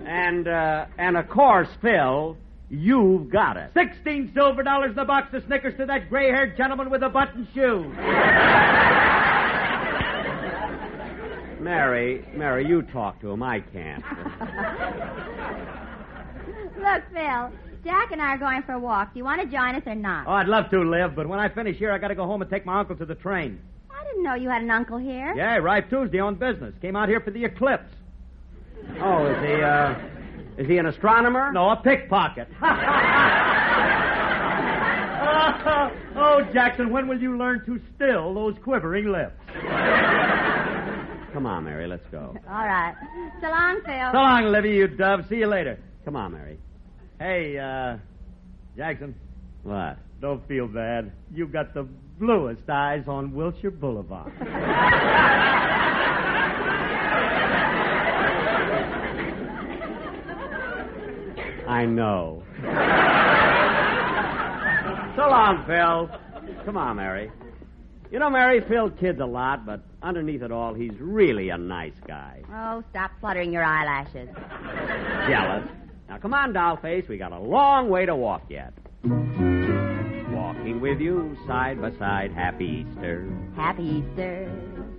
And, 0.06 0.50
uh, 0.50 0.86
and 0.98 1.16
of 1.16 1.30
course, 1.30 1.70
Phil, 1.82 2.36
you've 2.72 3.30
got 3.30 3.58
it. 3.58 3.70
Sixteen 3.76 4.32
silver 4.34 4.64
dollars 4.64 4.92
in 4.92 4.96
the 4.96 5.06
box 5.06 5.34
of 5.34 5.44
Snickers 5.46 5.76
to 5.78 5.86
that 5.86 6.10
gray 6.10 6.30
haired 6.30 6.58
gentleman 6.58 6.90
with 6.90 7.04
a 7.04 7.10
button 7.10 7.48
shoe. 7.54 7.84
Mary, 11.62 12.26
Mary, 12.34 12.66
you 12.68 12.82
talk 12.82 13.22
to 13.22 13.30
him. 13.30 13.44
I 13.44 13.60
can't. 13.60 14.04
Look, 16.78 17.04
Phil, 17.14 17.52
Jack 17.84 18.12
and 18.12 18.20
I 18.22 18.30
are 18.30 18.38
going 18.38 18.64
for 18.64 18.74
a 18.74 18.80
walk. 18.80 19.14
Do 19.14 19.20
you 19.20 19.26
want 19.26 19.42
to 19.42 19.48
join 19.48 19.76
us 19.76 19.84
or 19.86 19.94
not? 19.94 20.26
Oh, 20.28 20.32
I'd 20.32 20.48
love 20.48 20.72
to, 20.72 20.82
Liv, 20.82 21.16
but 21.16 21.28
when 21.28 21.40
I 21.40 21.50
finish 21.50 21.78
here, 21.78 21.92
I 21.92 22.00
gotta 22.00 22.16
go 22.16 22.26
home 22.26 22.42
and 22.42 22.50
take 22.50 22.66
my 22.66 22.80
uncle 22.80 22.96
to 22.96 23.06
the 23.06 23.14
train. 23.14 23.60
I 23.92 24.04
didn't 24.06 24.24
know 24.24 24.34
you 24.34 24.50
had 24.50 24.64
an 24.64 24.72
uncle 24.72 24.98
here. 24.98 25.34
Yeah, 25.36 25.58
arrived 25.58 25.90
Tuesday 25.92 26.20
on 26.20 26.36
business. 26.36 26.74
Came 26.82 26.96
out 26.96 27.10
here 27.10 27.22
for 27.22 27.30
the 27.30 27.46
eclipse. 27.46 27.94
Oh, 29.00 29.28
is 29.28 29.46
he, 29.46 29.62
uh, 29.62 29.94
is 30.62 30.68
he 30.68 30.78
an 30.78 30.86
astronomer? 30.86 31.52
No, 31.52 31.72
a 31.72 31.76
pickpocket. 31.78 32.48
oh, 36.16 36.42
Jackson, 36.54 36.92
when 36.92 37.08
will 37.08 37.20
you 37.20 37.36
learn 37.36 37.66
to 37.66 37.80
still 37.96 38.34
those 38.36 38.56
quivering 38.64 39.12
lips? 39.12 39.34
Come 41.34 41.48
on, 41.48 41.64
Mary, 41.64 41.88
let's 41.88 42.06
go. 42.12 42.36
All 42.48 42.66
right. 42.66 42.94
So 43.42 43.48
long, 43.48 43.82
Phil. 43.86 44.10
So 44.12 44.18
long, 44.18 44.46
Livy, 44.52 44.72
you 44.72 44.88
dove. 44.88 45.22
See 45.30 45.38
you 45.38 45.48
later. 45.48 45.80
Come 46.06 46.16
on, 46.16 46.34
Mary. 46.34 46.60
Hey, 47.20 47.58
uh, 47.58 47.98
Jackson, 48.78 49.16
What? 49.64 49.98
don't 50.22 50.48
feel 50.48 50.68
bad. 50.68 51.12
You've 51.34 51.52
got 51.52 51.74
the 51.74 51.88
bluest 52.20 52.70
eyes 52.70 53.06
on 53.08 53.34
Wilshire 53.34 53.72
Boulevard. 53.72 54.32
I 61.72 61.86
know. 61.86 62.44
so 65.16 65.22
long, 65.22 65.64
Phil. 65.66 66.10
Come 66.66 66.76
on, 66.76 66.98
Mary. 66.98 67.32
You 68.12 68.20
know, 68.20 68.30
Mary, 68.30 68.60
Phil 68.68 68.90
kids 68.90 69.22
a 69.22 69.26
lot, 69.26 69.66
but 69.66 69.82
underneath 70.04 70.42
it 70.42 70.52
all, 70.52 70.74
he's 70.74 70.92
really 71.00 71.48
a 71.48 71.58
nice 71.58 71.94
guy. 72.06 72.42
Oh, 72.54 72.84
stop 72.90 73.12
fluttering 73.22 73.54
your 73.54 73.64
eyelashes. 73.64 74.28
Jealous. 75.30 75.64
Now, 76.10 76.18
come 76.18 76.34
on, 76.34 76.52
dollface. 76.52 77.08
We 77.08 77.18
got 77.18 77.32
a 77.32 77.40
long 77.40 77.90
way 77.90 78.06
to 78.06 78.18
walk 78.18 78.44
yet. 78.50 78.74
Walk 80.62 80.68
walking 80.68 80.82
with 80.82 81.02
you 81.02 81.36
side 81.48 81.82
by 81.82 81.92
side. 81.98 82.32
Happy 82.34 82.86
Easter. 82.86 83.28
Happy 83.56 84.04
Easter. 84.04 84.52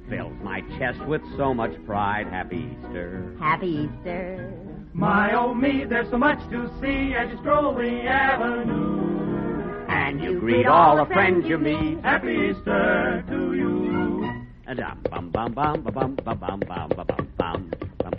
Fills 0.08 0.34
my 0.42 0.60
chest 0.76 0.98
with 1.06 1.22
so 1.36 1.54
much 1.54 1.70
pride. 1.86 2.26
Happy 2.26 2.76
Easter. 2.80 3.32
Happy 3.38 3.88
Easter. 3.88 4.52
My 4.92 5.32
oh 5.34 5.54
me, 5.54 5.84
there's 5.84 6.10
so 6.10 6.18
much 6.18 6.38
to 6.50 6.68
see 6.80 7.14
as 7.14 7.30
you 7.30 7.38
stroll 7.38 7.74
the 7.74 8.02
avenue. 8.02 9.86
And 9.88 10.20
you 10.20 10.40
greet 10.40 10.66
all 10.66 10.96
the 10.96 11.06
friends 11.06 11.46
you 11.46 11.58
meet. 11.58 12.00
Happy 12.02 12.50
Easter 12.50 13.24
to 13.28 13.54
you. 13.54 14.42
A 14.66 14.74
dum 14.74 14.98
bum 15.10 15.30
bum 15.30 15.52
bum 15.52 15.82
ba 15.82 15.92
bum 15.92 16.16
ba 16.16 16.34
bum 16.34 16.60
bum 16.66 16.88
bum 16.96 17.06
bum 17.06 17.06
bum 17.06 17.28
bum 17.36 17.78
bum. 17.98 18.11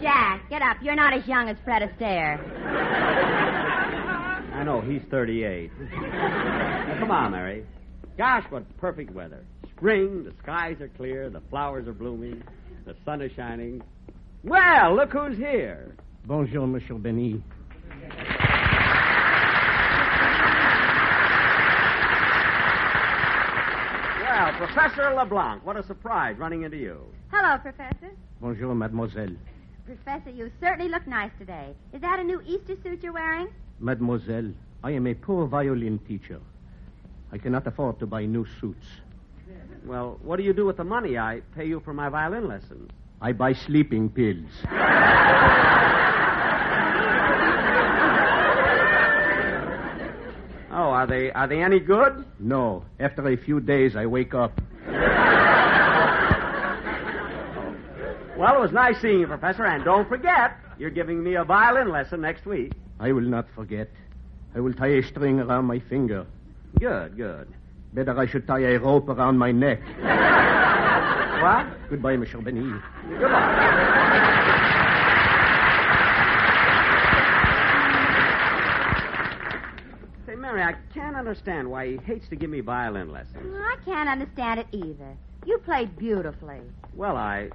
Jack, 0.00 0.48
get 0.48 0.62
up. 0.62 0.76
You're 0.82 0.94
not 0.94 1.12
as 1.12 1.26
young 1.26 1.48
as 1.48 1.56
Fred 1.64 1.82
Astaire. 1.82 2.38
I 4.54 4.62
know 4.64 4.80
he's 4.80 5.02
38. 5.10 5.70
Now, 5.78 6.96
come 7.00 7.10
on, 7.10 7.32
Mary. 7.32 7.64
Gosh, 8.16 8.44
what 8.50 8.64
perfect 8.78 9.12
weather. 9.12 9.44
Spring, 9.76 10.24
the 10.24 10.32
skies 10.42 10.80
are 10.80 10.88
clear, 10.88 11.30
the 11.30 11.40
flowers 11.50 11.86
are 11.86 11.92
blooming, 11.92 12.42
the 12.84 12.96
sun 13.04 13.22
is 13.22 13.30
shining. 13.36 13.82
Well, 14.42 14.96
look 14.96 15.12
who's 15.12 15.36
here. 15.36 15.94
Bonjour, 16.26 16.66
Monsieur 16.66 16.94
Benny. 16.94 17.42
Well, 24.20 24.52
Professor 24.58 25.14
LeBlanc, 25.14 25.64
what 25.64 25.76
a 25.76 25.82
surprise 25.86 26.36
running 26.38 26.62
into 26.62 26.76
you. 26.76 27.00
Hello, 27.30 27.58
Professor. 27.58 28.10
Bonjour, 28.40 28.74
mademoiselle. 28.74 29.36
Professor, 29.88 30.28
you 30.28 30.50
certainly 30.60 30.90
look 30.90 31.06
nice 31.06 31.30
today. 31.38 31.74
Is 31.94 32.02
that 32.02 32.18
a 32.20 32.22
new 32.22 32.42
Easter 32.42 32.76
suit 32.82 33.02
you're 33.02 33.14
wearing? 33.14 33.48
Mademoiselle, 33.80 34.52
I 34.84 34.90
am 34.90 35.06
a 35.06 35.14
poor 35.14 35.46
violin 35.46 35.98
teacher. 36.06 36.40
I 37.32 37.38
cannot 37.38 37.66
afford 37.66 37.98
to 38.00 38.06
buy 38.06 38.26
new 38.26 38.46
suits. 38.60 38.86
Well, 39.86 40.18
what 40.22 40.36
do 40.36 40.42
you 40.42 40.52
do 40.52 40.66
with 40.66 40.76
the 40.76 40.84
money 40.84 41.16
I 41.16 41.40
pay 41.56 41.64
you 41.66 41.80
for 41.80 41.94
my 41.94 42.10
violin 42.10 42.46
lessons? 42.48 42.90
I 43.22 43.32
buy 43.32 43.54
sleeping 43.54 44.10
pills. 44.10 44.50
Oh, 50.70 50.90
are 50.90 51.06
they 51.06 51.32
are 51.32 51.48
they 51.48 51.62
any 51.62 51.80
good? 51.80 52.26
No. 52.38 52.84
After 53.00 53.26
a 53.26 53.38
few 53.38 53.58
days, 53.60 53.96
I 53.96 54.04
wake 54.04 54.34
up. 54.34 54.60
Well, 58.38 58.54
it 58.54 58.60
was 58.60 58.70
nice 58.70 59.00
seeing 59.02 59.18
you, 59.18 59.26
Professor, 59.26 59.64
and 59.66 59.84
don't 59.84 60.08
forget, 60.08 60.52
you're 60.78 60.90
giving 60.90 61.24
me 61.24 61.34
a 61.34 61.42
violin 61.42 61.90
lesson 61.90 62.20
next 62.20 62.46
week. 62.46 62.72
I 63.00 63.10
will 63.10 63.20
not 63.22 63.46
forget. 63.52 63.90
I 64.54 64.60
will 64.60 64.72
tie 64.72 64.86
a 64.98 65.02
string 65.02 65.40
around 65.40 65.64
my 65.64 65.80
finger. 65.80 66.24
Good, 66.78 67.16
good. 67.16 67.48
Better 67.94 68.16
I 68.16 68.26
should 68.26 68.46
tie 68.46 68.60
a 68.60 68.78
rope 68.78 69.08
around 69.08 69.38
my 69.38 69.50
neck. 69.52 69.80
What? 71.38 71.66
Goodbye, 71.88 72.16
Monsieur 72.16 72.40
Benny. 72.40 72.62
Goodbye. 73.10 74.48
Say, 80.26 80.34
Mary, 80.34 80.62
I 80.62 80.74
can't 80.92 81.14
understand 81.16 81.70
why 81.70 81.90
he 81.92 81.96
hates 81.98 82.28
to 82.30 82.36
give 82.36 82.50
me 82.50 82.60
violin 82.60 83.12
lessons. 83.12 83.54
I 83.56 83.76
can't 83.84 84.08
understand 84.08 84.60
it 84.60 84.66
either. 84.72 85.16
You 85.46 85.58
played 85.58 85.96
beautifully. 85.96 86.60
Well, 86.94 87.16
I. 87.16 87.50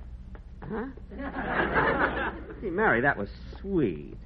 Huh? 0.72 2.32
See, 2.62 2.70
Mary, 2.70 3.02
that 3.02 3.18
was 3.18 3.30
sweet. 3.60 4.18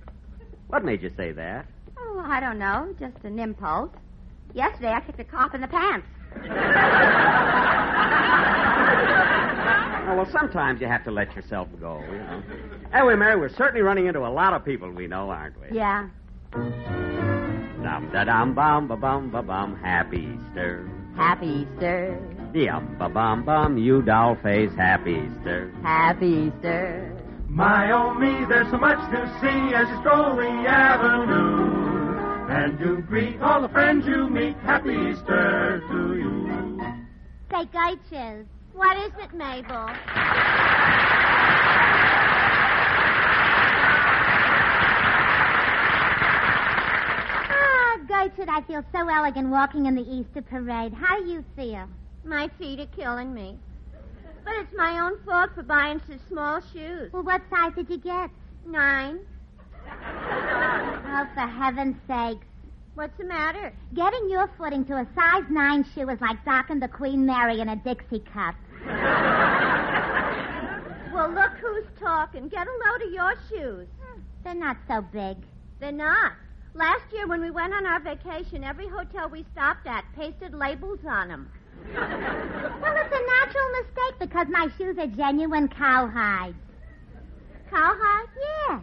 What 0.67 0.83
made 0.83 1.01
you 1.01 1.11
say 1.15 1.31
that? 1.31 1.65
Oh, 1.97 2.23
I 2.25 2.39
don't 2.39 2.59
know. 2.59 2.93
Just 2.99 3.23
an 3.23 3.39
impulse. 3.39 3.91
Yesterday, 4.53 4.91
I 4.91 5.01
kicked 5.01 5.19
a 5.19 5.23
cop 5.23 5.53
in 5.55 5.61
the 5.61 5.67
pants. 5.67 6.07
Oh, 10.09 10.15
well, 10.15 10.29
sometimes 10.31 10.79
you 10.79 10.87
have 10.87 11.03
to 11.03 11.11
let 11.11 11.35
yourself 11.35 11.67
go, 11.81 12.01
you 12.09 12.17
know. 12.17 12.41
Anyway, 12.93 13.15
Mary, 13.15 13.37
we're 13.37 13.49
certainly 13.49 13.81
running 13.81 14.05
into 14.07 14.19
a 14.25 14.29
lot 14.31 14.53
of 14.53 14.63
people 14.63 14.89
we 14.89 15.05
know, 15.07 15.29
aren't 15.29 15.59
we? 15.59 15.75
Yeah. 15.75 16.07
Dum 16.53 18.09
da 18.13 18.23
dum 18.23 18.53
bum 18.53 18.87
ba 18.87 18.95
bum 18.95 19.29
ba 19.31 19.41
bum. 19.41 19.75
Happy 19.81 20.29
Easter. 20.49 20.89
Happy 21.15 21.67
Easter. 21.73 22.17
Yum 22.53 22.95
ba 22.97 23.09
bum 23.09 23.43
bum. 23.43 23.77
You 23.77 24.01
doll 24.01 24.35
face. 24.41 24.71
Happy 24.75 25.11
Easter. 25.25 25.71
Happy 25.83 26.51
Easter. 26.51 27.13
My 27.49 27.91
oh 27.91 28.13
me, 28.13 28.45
there's 28.49 28.69
so 28.71 28.77
much 28.77 28.99
to 29.11 29.25
see 29.41 29.73
as 29.75 29.87
you 29.89 29.99
stroll 30.01 30.35
the 30.35 30.49
avenue. 30.67 31.75
And 32.49 32.79
you 32.79 33.03
greet 33.07 33.39
all 33.41 33.61
the 33.61 33.69
friends 33.69 34.05
you 34.05 34.27
meet. 34.29 34.55
Happy 34.57 34.91
Easter 34.91 35.83
to 35.89 36.15
you. 36.15 36.79
Say, 37.51 37.65
Geitches. 37.73 38.45
What 38.73 38.97
is 38.97 39.11
it, 39.19 39.33
Mabel? 39.33 39.87
Ah, 47.49 47.97
Gertrude, 48.07 48.49
I 48.49 48.61
feel 48.61 48.83
so 48.91 49.07
elegant 49.09 49.49
walking 49.49 49.85
in 49.85 49.95
the 49.95 50.01
Easter 50.01 50.41
parade. 50.41 50.93
How 50.93 51.19
do 51.19 51.25
you 51.25 51.43
feel? 51.55 51.87
My 52.27 52.49
feet 52.59 52.81
are 52.81 52.87
killing 52.87 53.33
me. 53.33 53.57
But 54.43 54.53
it's 54.59 54.73
my 54.75 54.99
own 54.99 55.17
fault 55.25 55.51
for 55.55 55.63
buying 55.63 56.01
such 56.07 56.19
small 56.27 56.59
shoes. 56.73 57.11
Well, 57.13 57.23
what 57.23 57.41
size 57.49 57.71
did 57.75 57.89
you 57.89 57.97
get? 57.97 58.29
Nine. 58.65 59.19
Oh, 61.09 61.25
for 61.33 61.47
heaven's 61.47 61.95
sake. 62.05 62.39
What's 62.93 63.17
the 63.17 63.23
matter? 63.23 63.73
Getting 63.95 64.29
your 64.29 64.49
footing 64.57 64.85
to 64.85 64.97
a 64.97 65.07
size 65.15 65.43
nine 65.49 65.85
shoe 65.95 66.07
is 66.09 66.19
like 66.21 66.43
docking 66.45 66.79
the 66.79 66.87
Queen 66.87 67.25
Mary 67.25 67.59
in 67.61 67.69
a 67.69 67.75
Dixie 67.75 68.23
cup. 68.33 68.55
Well, 71.13 71.31
look 71.31 71.53
who's 71.53 71.85
talking. 71.99 72.47
Get 72.47 72.67
a 72.67 72.71
load 72.85 73.01
of 73.07 73.11
your 73.11 73.33
shoes. 73.49 73.87
Hmm, 73.99 74.21
they're 74.43 74.53
not 74.53 74.77
so 74.87 75.01
big. 75.01 75.37
They're 75.79 75.91
not. 75.91 76.33
Last 76.75 77.11
year, 77.11 77.27
when 77.27 77.41
we 77.41 77.49
went 77.49 77.73
on 77.73 77.87
our 77.87 77.99
vacation, 77.99 78.63
every 78.63 78.87
hotel 78.87 79.27
we 79.27 79.43
stopped 79.51 79.87
at 79.87 80.05
pasted 80.15 80.53
labels 80.53 80.99
on 81.09 81.29
them. 81.29 81.49
Well, 81.93 82.95
it's 82.95 83.13
a 83.13 83.23
natural 83.25 83.69
mistake 83.81 84.19
because 84.19 84.47
my 84.49 84.67
shoes 84.77 84.97
are 84.97 85.07
genuine 85.07 85.67
cowhide. 85.67 86.55
Cowhide? 87.69 88.27
Yeah. 88.69 88.79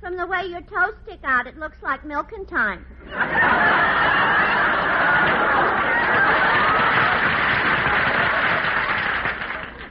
From 0.00 0.16
the 0.16 0.26
way 0.26 0.46
your 0.46 0.60
toes 0.62 0.94
stick 1.04 1.20
out, 1.24 1.46
it 1.46 1.58
looks 1.58 1.78
like 1.82 2.04
milking 2.04 2.46
time. 2.46 2.84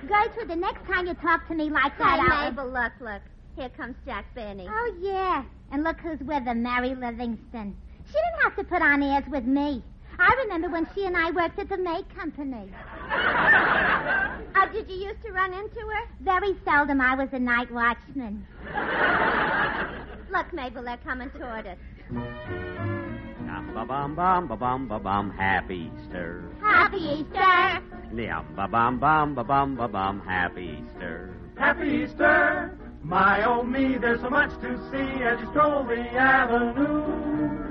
Gertrude, 0.08 0.48
the 0.50 0.56
next 0.56 0.86
time 0.86 1.08
you 1.08 1.13
talk 1.15 1.48
to 1.48 1.56
me 1.56 1.70
like 1.70 1.98
that, 1.98 2.20
Hey, 2.20 2.28
I'll... 2.32 2.52
Mabel, 2.52 2.70
look, 2.70 2.94
look. 3.02 3.22
Here 3.56 3.70
comes 3.70 3.96
Jack 4.06 4.26
Benny. 4.36 4.68
Oh, 4.70 4.96
yeah. 5.02 5.44
And 5.72 5.84
look 5.84 5.98
who's 6.00 6.20
with 6.20 6.44
her, 6.44 6.54
Mary 6.56 6.94
Livingstone. 6.94 7.76
She 8.06 8.13
didn't 8.13 8.44
have 8.44 8.56
to 8.58 8.63
put 8.63 8.82
on 8.82 9.02
airs 9.02 9.24
with 9.30 9.46
me. 9.46 9.84
I 10.19 10.34
remember 10.43 10.69
when 10.69 10.88
she 10.95 11.06
and 11.06 11.15
I 11.17 11.32
worked 11.32 11.60
at 11.60 11.69
the 11.69 11.78
May 11.78 12.04
Company. 12.17 12.71
Oh, 14.58 14.69
did 14.71 14.89
you 14.89 14.95
used 14.95 15.21
to 15.25 15.34
run 15.34 15.54
into 15.54 15.80
her? 15.80 16.08
Very 16.21 16.56
seldom 16.63 17.01
I 17.01 17.13
was 17.15 17.28
a 17.34 17.39
night 17.39 17.69
watchman. 17.71 18.47
Look, 20.32 20.54
Mabel, 20.54 20.84
they're 20.84 20.97
coming 20.97 21.30
toward 21.32 21.67
us. 21.67 21.78
Dum 22.10 23.71
ba 23.73 23.86
bum 23.86 24.15
bum 24.15 24.47
ba 24.47 24.56
bum 24.56 24.88
ba 24.88 24.99
bum. 24.99 25.32
Happy 25.32 25.91
Easter. 25.93 26.43
Happy 26.62 26.97
Easter. 26.97 27.82
Yum 28.13 28.45
ba 28.56 28.67
bum 28.67 28.97
bum 28.99 29.36
ba 29.36 29.43
bum 29.43 29.75
ba 29.75 29.88
bum. 29.88 30.21
Happy 30.25 30.82
Easter. 30.84 31.36
Happy 31.58 32.04
Easter. 32.06 32.78
My 33.04 33.43
oh 33.45 33.62
me, 33.63 33.97
there's 33.97 34.21
so 34.21 34.30
much 34.30 34.51
to 34.62 34.78
see 34.89 35.23
as 35.23 35.39
you 35.39 35.47
stroll 35.51 35.84
the 35.84 35.99
avenue. 35.99 37.64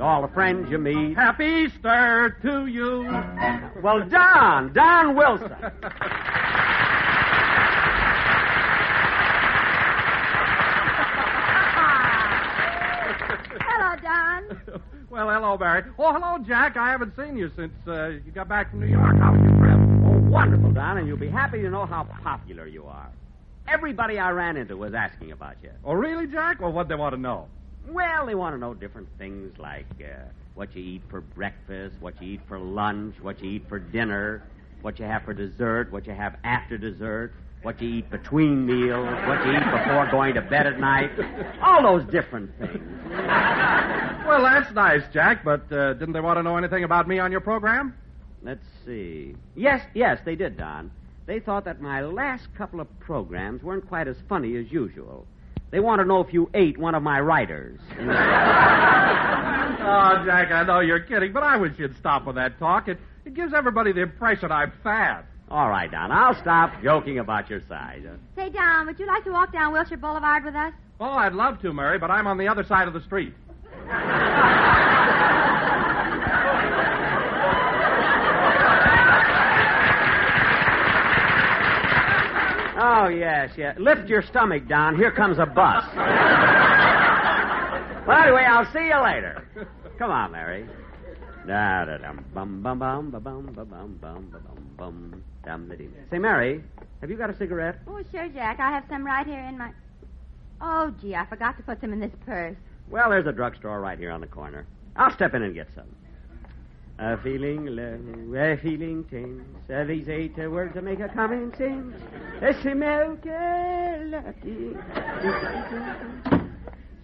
Meet 0.00 0.06
all 0.06 0.22
the 0.22 0.28
friends 0.28 0.70
you 0.70 0.78
meet. 0.78 1.14
Happy 1.14 1.66
Easter 1.66 2.34
to 2.40 2.64
you. 2.64 3.02
Well, 3.82 4.00
Don, 4.08 4.72
Don 4.72 5.14
Wilson. 5.14 5.52
Hello, 13.60 13.96
Don. 14.02 14.82
well, 15.10 15.28
hello, 15.28 15.58
Barry. 15.58 15.82
Oh, 15.98 16.14
hello, 16.14 16.38
Jack. 16.46 16.78
I 16.78 16.90
haven't 16.90 17.14
seen 17.14 17.36
you 17.36 17.50
since 17.54 17.72
uh, 17.86 18.08
you 18.24 18.32
got 18.34 18.48
back 18.48 18.70
from 18.70 18.80
New 18.80 18.86
York. 18.86 19.18
How 19.18 19.32
was 19.32 19.42
your 19.42 19.58
trip? 19.58 19.76
Oh, 20.06 20.18
wonderful, 20.30 20.72
Don, 20.72 20.96
and 20.96 21.06
you'll 21.06 21.18
be 21.18 21.28
happy 21.28 21.60
to 21.60 21.68
know 21.68 21.84
how 21.84 22.04
popular 22.22 22.66
you 22.66 22.86
are. 22.86 23.10
Everybody 23.68 24.18
I 24.18 24.30
ran 24.30 24.56
into 24.56 24.78
was 24.78 24.94
asking 24.94 25.32
about 25.32 25.56
you. 25.62 25.72
Oh, 25.84 25.92
really, 25.92 26.26
Jack? 26.26 26.58
Well, 26.58 26.72
what 26.72 26.88
they 26.88 26.94
want 26.94 27.14
to 27.14 27.20
know? 27.20 27.48
Well, 27.88 28.26
they 28.26 28.34
want 28.34 28.54
to 28.54 28.58
know 28.58 28.74
different 28.74 29.08
things 29.18 29.58
like 29.58 29.86
uh, 30.00 30.24
what 30.54 30.74
you 30.76 30.82
eat 30.82 31.02
for 31.10 31.20
breakfast, 31.20 31.96
what 32.00 32.20
you 32.22 32.34
eat 32.34 32.40
for 32.46 32.58
lunch, 32.58 33.16
what 33.20 33.42
you 33.42 33.50
eat 33.50 33.68
for 33.68 33.78
dinner, 33.78 34.42
what 34.82 34.98
you 34.98 35.04
have 35.06 35.24
for 35.24 35.34
dessert, 35.34 35.90
what 35.92 36.06
you 36.06 36.12
have 36.12 36.36
after 36.44 36.78
dessert. 36.78 37.32
what 37.62 37.80
you 37.82 37.88
eat 37.96 38.10
between 38.10 38.64
meals, 38.64 39.06
what 39.26 39.44
you 39.44 39.52
eat 39.52 39.64
before 39.70 40.08
going 40.10 40.34
to 40.34 40.40
bed 40.40 40.66
at 40.66 40.80
night, 40.80 41.10
all 41.62 41.82
those 41.82 42.04
different 42.10 42.50
things. 42.58 42.80
Well, 44.26 44.42
that's 44.42 44.72
nice, 44.74 45.02
Jack, 45.12 45.42
but 45.44 45.72
uh, 45.72 45.94
didn't 45.94 46.12
they 46.12 46.20
want 46.20 46.38
to 46.38 46.42
know 46.44 46.56
anything 46.56 46.84
about 46.84 47.08
me 47.08 47.18
on 47.18 47.32
your 47.32 47.40
program? 47.40 47.96
Let's 48.42 48.64
see. 48.86 49.34
Yes, 49.56 49.84
yes, 49.92 50.20
they 50.24 50.36
did, 50.36 50.56
Don. 50.56 50.92
They 51.26 51.40
thought 51.40 51.64
that 51.64 51.80
my 51.80 52.02
last 52.02 52.46
couple 52.54 52.80
of 52.80 53.00
programs 53.00 53.62
weren't 53.62 53.88
quite 53.88 54.06
as 54.06 54.16
funny 54.28 54.56
as 54.56 54.70
usual. 54.70 55.26
They 55.70 55.80
want 55.80 56.00
to 56.00 56.04
know 56.04 56.20
if 56.20 56.32
you 56.32 56.50
ate 56.54 56.78
one 56.78 56.94
of 56.94 57.02
my 57.02 57.20
writers. 57.20 57.78
oh, 57.92 58.04
Jack, 60.24 60.50
I 60.50 60.64
know 60.66 60.80
you're 60.80 61.00
kidding, 61.00 61.32
but 61.32 61.42
I 61.42 61.56
wish 61.56 61.78
you'd 61.78 61.96
stop 61.96 62.26
with 62.26 62.36
that 62.36 62.58
talk. 62.58 62.88
It, 62.88 62.98
it 63.24 63.34
gives 63.34 63.52
everybody 63.54 63.92
the 63.92 64.02
impression 64.02 64.50
I'm 64.50 64.72
fat. 64.82 65.24
All 65.48 65.68
right, 65.68 65.90
Don, 65.90 66.12
I'll 66.12 66.34
stop 66.40 66.72
joking 66.82 67.18
about 67.18 67.50
your 67.50 67.60
size. 67.68 68.02
Uh, 68.06 68.16
Say, 68.36 68.50
Don, 68.50 68.86
would 68.86 68.98
you 68.98 69.06
like 69.06 69.24
to 69.24 69.30
walk 69.32 69.52
down 69.52 69.72
Wilshire 69.72 69.96
Boulevard 69.96 70.44
with 70.44 70.54
us? 70.54 70.72
Oh, 71.00 71.10
I'd 71.10 71.32
love 71.34 71.60
to, 71.62 71.72
Mary, 71.72 71.98
but 71.98 72.10
I'm 72.10 72.26
on 72.26 72.38
the 72.38 72.46
other 72.48 72.62
side 72.64 72.86
of 72.86 72.94
the 72.94 73.02
street. 73.02 73.34
Oh, 83.00 83.08
yes, 83.08 83.50
yes. 83.56 83.78
Lift 83.78 84.10
your 84.10 84.20
stomach, 84.20 84.68
Don. 84.68 84.94
Here 84.94 85.10
comes 85.10 85.38
a 85.38 85.46
bus. 85.46 85.84
well, 88.06 88.22
anyway, 88.22 88.44
I'll 88.46 88.70
see 88.74 88.88
you 88.88 89.02
later. 89.02 89.48
Come 89.98 90.10
on, 90.10 90.32
Mary. 90.32 90.68
Da 91.46 91.86
da 91.86 91.96
dum 91.96 92.22
bum 92.34 92.62
bum 92.62 92.78
bum 92.78 93.10
bum 93.10 93.22
bum 93.22 93.54
bum 93.54 93.64
bum 93.64 93.98
bum 94.02 94.30
bum 94.30 94.70
bum 94.76 95.22
dum. 95.46 95.72
Say, 96.10 96.18
Mary, 96.18 96.62
have 97.00 97.08
you 97.08 97.16
got 97.16 97.30
a 97.30 97.38
cigarette? 97.38 97.78
Oh, 97.88 98.02
sure, 98.12 98.28
Jack. 98.28 98.60
I 98.60 98.70
have 98.70 98.84
some 98.90 99.06
right 99.06 99.26
here 99.26 99.40
in 99.40 99.56
my. 99.56 99.72
Oh, 100.60 100.94
gee, 101.00 101.14
I 101.14 101.24
forgot 101.24 101.56
to 101.56 101.62
put 101.62 101.80
some 101.80 101.94
in 101.94 102.00
this 102.00 102.12
purse. 102.26 102.56
Well, 102.90 103.08
there's 103.08 103.26
a 103.26 103.32
drugstore 103.32 103.80
right 103.80 103.98
here 103.98 104.10
on 104.10 104.20
the 104.20 104.26
corner. 104.26 104.66
I'll 104.96 105.14
step 105.14 105.32
in 105.32 105.42
and 105.42 105.54
get 105.54 105.68
some. 105.74 105.88
A 107.02 107.16
feeling 107.22 107.64
low, 107.64 107.98
a 108.38 108.58
feeling 108.58 109.04
tense. 109.04 109.42
Uh, 109.74 109.84
these 109.84 110.06
eight 110.10 110.38
uh, 110.38 110.50
words 110.50 110.74
that 110.74 110.84
make 110.84 111.00
a 111.00 111.08
common 111.08 111.50
sense. 111.56 111.96
Smoke, 112.60 113.24
a. 113.24 114.34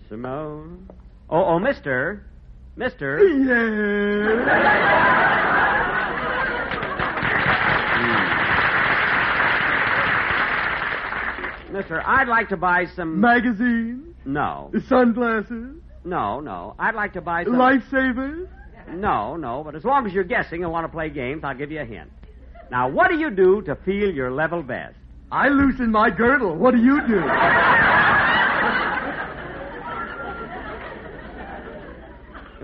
Simone. 0.06 0.87
Oh, 1.30 1.44
oh, 1.46 1.59
mister. 1.59 2.26
Mister. 2.76 3.26
Yeah. 3.26 4.35
Mister, 11.72 12.02
I'd 12.06 12.28
like 12.28 12.50
to 12.50 12.59
buy 12.59 12.85
some. 12.94 13.18
Magazines? 13.18 14.14
No. 14.26 14.70
Sunglasses? 14.88 15.80
No, 16.04 16.40
no. 16.40 16.74
I'd 16.78 16.94
like 16.94 17.14
to 17.14 17.22
buy 17.22 17.44
some. 17.44 17.54
Lifesavers? 17.54 18.46
No, 18.96 19.37
no, 19.37 19.62
but 19.64 19.75
as 19.75 19.85
long 19.85 20.07
as 20.07 20.12
you're 20.12 20.25
guessing 20.25 20.62
and 20.62 20.72
want 20.72 20.85
to 20.85 20.88
play 20.88 21.11
games, 21.11 21.44
I'll 21.44 21.57
give 21.57 21.70
you 21.70 21.81
a 21.81 21.85
hint. 21.85 22.11
Now, 22.70 22.88
what 22.88 23.11
do 23.11 23.18
you 23.18 23.31
do 23.31 23.61
to 23.62 23.75
feel 23.75 24.11
your 24.12 24.31
level 24.31 24.62
best? 24.62 24.96
I 25.31 25.49
loosen 25.49 25.90
my 25.90 26.09
girdle. 26.11 26.55
What 26.55 26.72
do 26.75 26.81
you 26.81 27.07
do? 27.07 27.20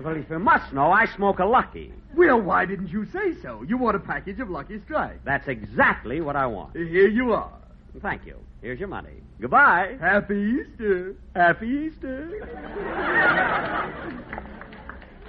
Well, 0.03 0.17
if 0.17 0.29
you 0.29 0.37
must 0.37 0.73
know, 0.73 0.91
I 0.91 1.05
smoke 1.05 1.39
a 1.39 1.45
Lucky. 1.45 1.93
Well, 2.13 2.41
why 2.41 2.65
didn't 2.65 2.89
you 2.89 3.05
say 3.05 3.35
so? 3.41 3.63
You 3.65 3.77
want 3.77 3.95
a 3.95 3.99
package 3.99 4.39
of 4.41 4.49
Lucky 4.49 4.81
Strike. 4.83 5.23
That's 5.23 5.47
exactly 5.47 6.19
what 6.19 6.35
I 6.35 6.45
want. 6.45 6.75
Here 6.75 7.07
you 7.07 7.31
are. 7.31 7.53
Thank 8.01 8.25
you. 8.25 8.37
Here's 8.61 8.79
your 8.79 8.89
money. 8.89 9.21
Goodbye. 9.39 9.95
Happy 10.01 10.59
Easter. 10.61 11.15
Happy 11.35 11.67
Easter. 11.67 12.31
Bum, 12.41 12.49
bum, 12.49 12.73
bum, 12.75 12.83
bum, 12.83 13.93
bing, 14.01 14.17
bum, 14.29 14.53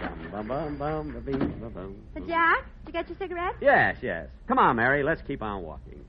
bum. 0.01 0.24
Uh, 0.24 0.24
Jack, 2.27 2.65
did 2.85 2.87
you 2.87 2.93
get 2.93 3.09
your 3.09 3.19
cigarette? 3.19 3.55
Yes, 3.61 3.97
yes. 4.03 4.29
Come 4.49 4.59
on, 4.59 4.77
Mary. 4.77 5.03
Let's 5.03 5.23
keep 5.23 5.43
on 5.43 5.63
walking. 5.63 6.05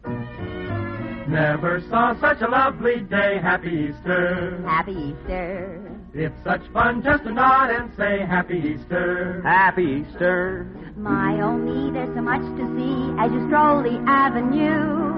Never 1.28 1.82
saw 1.90 2.20
such 2.20 2.42
a 2.42 2.48
lovely 2.48 3.02
day. 3.02 3.40
Happy 3.42 3.90
Easter. 3.90 4.62
Happy 4.66 4.92
Easter. 4.92 5.82
It's 6.14 6.36
such 6.44 6.62
fun 6.72 7.04
just 7.04 7.24
to 7.24 7.32
nod 7.32 7.72
and 7.72 7.92
say 7.98 8.20
Happy 8.26 8.76
Easter. 8.76 9.42
Happy 9.44 10.06
Easter. 10.08 10.68
My 10.96 11.42
oh 11.42 11.58
me, 11.58 11.92
there's 11.92 12.14
so 12.16 12.22
much 12.22 12.42
to 12.42 12.66
see 12.78 13.20
as 13.20 13.32
you 13.32 13.46
stroll 13.48 13.84
the 13.84 14.02
avenue. 14.08 15.14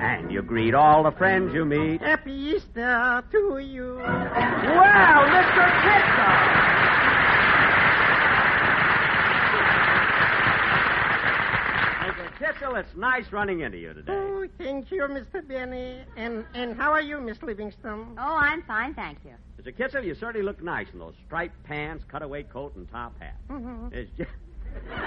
And 0.00 0.30
you 0.30 0.42
greet 0.42 0.74
all 0.74 1.02
the 1.02 1.12
friends 1.12 1.54
you 1.54 1.64
meet. 1.64 2.00
Happy 2.00 2.32
Easter 2.32 3.22
to 3.30 3.58
you. 3.58 3.96
Well, 3.96 5.22
Mr. 5.28 5.64
Kitzel. 5.82 6.67
Mr. 12.58 12.70
Kitzel, 12.70 12.80
it's 12.80 12.96
nice 12.96 13.30
running 13.32 13.60
into 13.60 13.78
you 13.78 13.94
today. 13.94 14.12
Oh, 14.12 14.46
thank 14.58 14.90
you, 14.90 15.02
Mr. 15.02 15.46
Benny. 15.46 16.00
And 16.16 16.44
and 16.54 16.76
how 16.76 16.90
are 16.92 17.00
you, 17.00 17.20
Miss 17.20 17.42
Livingstone? 17.42 18.16
Oh, 18.18 18.36
I'm 18.36 18.62
fine, 18.62 18.94
thank 18.94 19.18
you. 19.24 19.32
Mr. 19.62 19.74
Kitzel, 19.76 20.04
you 20.04 20.14
certainly 20.14 20.44
look 20.44 20.62
nice 20.62 20.88
in 20.92 20.98
those 20.98 21.14
striped 21.26 21.62
pants, 21.64 22.04
cutaway 22.10 22.42
coat, 22.44 22.74
and 22.76 22.90
top 22.90 23.18
hat. 23.20 23.36
Mhm. 23.48 23.92
It's 23.92 24.10
just... 24.16 24.30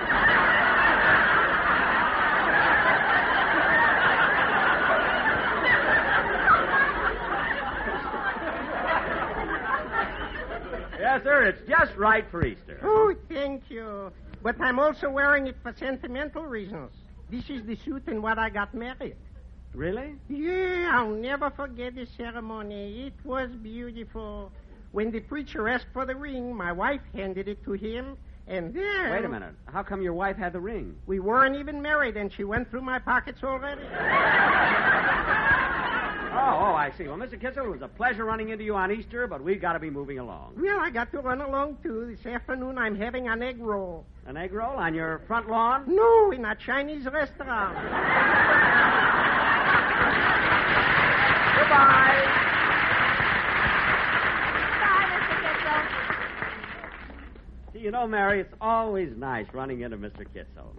yes, 11.00 11.24
sir. 11.24 11.44
It's 11.46 11.62
just 11.68 11.96
right 11.98 12.26
for 12.30 12.46
Easter. 12.46 12.80
Oh, 12.84 13.14
thank 13.30 13.64
you. 13.70 14.12
But 14.44 14.60
I'm 14.60 14.80
also 14.80 15.10
wearing 15.10 15.48
it 15.48 15.56
for 15.62 15.74
sentimental 15.78 16.46
reasons. 16.46 16.92
This 17.32 17.50
is 17.50 17.65
the 17.65 17.78
suit 17.78 18.04
in 18.08 18.22
what 18.22 18.38
I 18.38 18.50
got 18.50 18.74
married. 18.74 19.15
Really? 19.74 20.15
Yeah, 20.28 20.91
I'll 20.94 21.15
never 21.15 21.50
forget 21.50 21.96
the 21.96 22.06
ceremony. 22.17 23.08
It 23.08 23.13
was 23.24 23.50
beautiful. 23.52 24.52
When 24.91 25.12
the 25.12 25.22
preacher 25.22 25.70
asked 25.70 25.88
for 25.94 26.06
the 26.06 26.13
ring, 26.13 26.54
my 26.54 26.74
wife 26.74 27.00
handed 27.13 27.48
it 27.48 27.63
to 27.63 27.72
him, 27.72 28.17
and 28.48 28.74
then. 28.74 29.12
Wait 29.12 29.24
a 29.24 29.30
minute. 29.30 29.54
How 29.65 29.82
come 29.82 30.02
your 30.02 30.13
wife 30.13 30.36
had 30.36 30.52
the 30.52 30.60
ring? 30.60 30.98
We 31.08 31.22
weren't 31.22 31.56
even 31.56 31.82
married, 31.82 32.17
and 32.17 32.34
she 32.34 32.44
went 32.44 32.70
through 32.70 32.82
my 32.82 33.00
pockets 33.00 33.41
already. 33.44 33.82
Oh, 36.34 36.38
oh, 36.38 36.74
I 36.76 36.91
see. 36.98 37.04
Well, 37.08 37.17
Mr. 37.17 37.38
Kitzel, 37.39 37.65
it 37.65 37.70
was 37.70 37.82
a 37.82 37.89
pleasure 37.89 38.24
running 38.24 38.50
into 38.50 38.63
you 38.63 38.74
on 38.76 38.89
Easter, 38.91 39.28
but 39.28 39.44
we've 39.44 39.60
got 39.60 39.74
to 39.74 39.80
be 39.80 39.89
moving 39.89 40.17
along. 40.17 40.54
Well, 40.58 40.80
I 40.80 40.89
got 40.89 41.12
to 41.12 41.20
run 41.20 41.41
along, 41.41 41.80
too. 41.84 42.15
This 42.15 42.26
afternoon, 42.26 42.78
I'm 42.78 42.96
having 42.96 43.28
an 43.28 43.44
egg 43.44 43.60
roll. 43.60 44.06
An 44.26 44.38
egg 44.38 44.54
roll 44.54 44.78
on 44.78 44.94
your 44.94 45.20
front 45.28 45.50
lawn? 45.50 45.84
No, 45.88 46.32
in 46.32 46.46
a 46.46 46.56
Chinese 46.56 47.04
restaurant. 47.04 47.76
Goodbye. 51.58 52.24
Goodbye, 54.80 55.06
Mr. 55.12 55.36
Kitzel. 57.74 57.82
You 57.82 57.91
know, 57.91 58.08
Mary, 58.08 58.39
it's 58.39 58.54
always 58.62 59.10
nice 59.17 59.48
running 59.54 59.82
into 59.82 59.98
Mr. 59.98 60.26
Kitzel. 60.34 60.70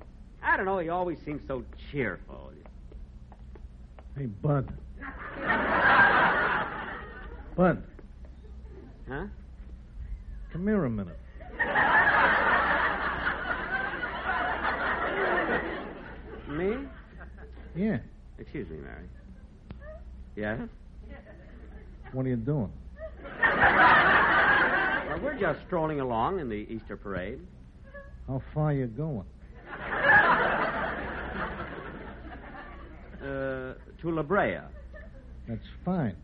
I 0.42 0.56
don't 0.56 0.64
know, 0.64 0.78
he 0.78 0.88
always 0.88 1.18
seems 1.26 1.42
so 1.46 1.62
cheerful. 1.90 2.52
Hey, 4.16 4.26
Bud. 4.26 4.72
Bud, 7.56 7.82
Huh? 9.08 9.26
come 10.52 10.66
here 10.66 10.84
a 10.84 10.90
minute. 10.90 11.18
Me? 16.48 16.76
Yeah. 17.74 17.98
Excuse 18.38 18.68
me, 18.68 18.78
Mary. 18.78 19.04
Yeah? 20.36 20.66
What 22.12 22.26
are 22.26 22.28
you 22.28 22.36
doing? 22.36 22.70
Well, 23.40 25.20
we're 25.22 25.38
just 25.38 25.60
strolling 25.66 26.00
along 26.00 26.40
in 26.40 26.48
the 26.48 26.66
Easter 26.70 26.96
parade. 26.96 27.40
How 28.28 28.42
far 28.54 28.64
are 28.70 28.72
you 28.72 28.86
going? 28.86 29.24
Uh, 33.22 33.74
to 34.00 34.10
La 34.10 34.22
Brea. 34.22 34.58
That's 35.48 35.66
fine. 35.84 36.16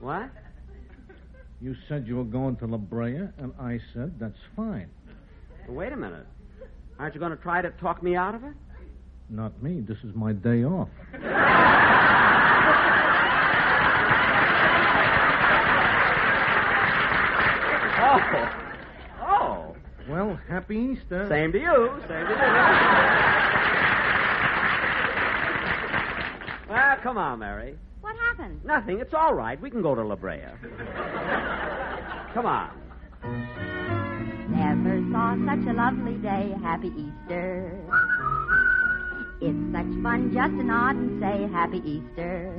What? 0.00 0.30
You 1.60 1.74
said 1.88 2.06
you 2.06 2.16
were 2.16 2.24
going 2.24 2.56
to 2.56 2.66
La 2.66 2.76
Brea, 2.76 3.28
and 3.38 3.52
I 3.58 3.78
said 3.94 4.18
that's 4.18 4.38
fine. 4.54 4.88
Wait 5.68 5.92
a 5.92 5.96
minute. 5.96 6.26
Aren't 6.98 7.14
you 7.14 7.20
going 7.20 7.36
to 7.36 7.42
try 7.42 7.62
to 7.62 7.70
talk 7.70 8.02
me 8.02 8.16
out 8.16 8.34
of 8.34 8.44
it? 8.44 8.54
Not 9.30 9.62
me. 9.62 9.80
This 9.80 9.98
is 10.04 10.14
my 10.14 10.32
day 10.32 10.64
off. 10.64 10.88
Oh. 17.96 18.20
Oh. 19.22 19.76
Well, 20.08 20.38
happy 20.48 20.76
Easter. 20.76 21.26
Same 21.30 21.52
to 21.52 21.58
you. 21.58 21.90
Same 22.06 22.26
to 22.26 22.32
you. 22.32 22.38
Well, 26.68 26.93
come 27.04 27.18
on, 27.18 27.38
Mary. 27.38 27.76
What 28.00 28.16
happened? 28.16 28.64
Nothing. 28.64 28.98
It's 28.98 29.12
all 29.12 29.34
right. 29.34 29.60
We 29.60 29.70
can 29.70 29.82
go 29.82 29.94
to 29.94 30.02
La 30.02 30.16
Brea. 30.16 30.40
come 32.32 32.46
on. 32.46 32.70
Never 34.48 35.04
saw 35.12 35.36
such 35.46 35.68
a 35.68 35.74
lovely 35.74 36.14
day. 36.14 36.54
Happy 36.62 36.88
Easter. 36.88 37.78
It's 39.40 39.72
such 39.72 40.02
fun 40.02 40.32
just 40.32 40.56
to 40.56 40.64
nod 40.64 40.96
and 40.96 41.20
say 41.20 41.46
Happy 41.52 41.82
Easter. 41.84 42.50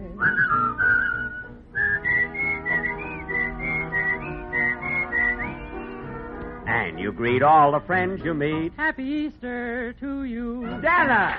And 6.67 6.99
you 6.99 7.11
greet 7.11 7.41
all 7.41 7.71
the 7.71 7.79
friends 7.81 8.21
you 8.23 8.33
meet. 8.35 8.73
Happy 8.77 9.03
Easter 9.03 9.93
to 9.99 10.23
you. 10.23 10.61
Dana! 10.81 11.35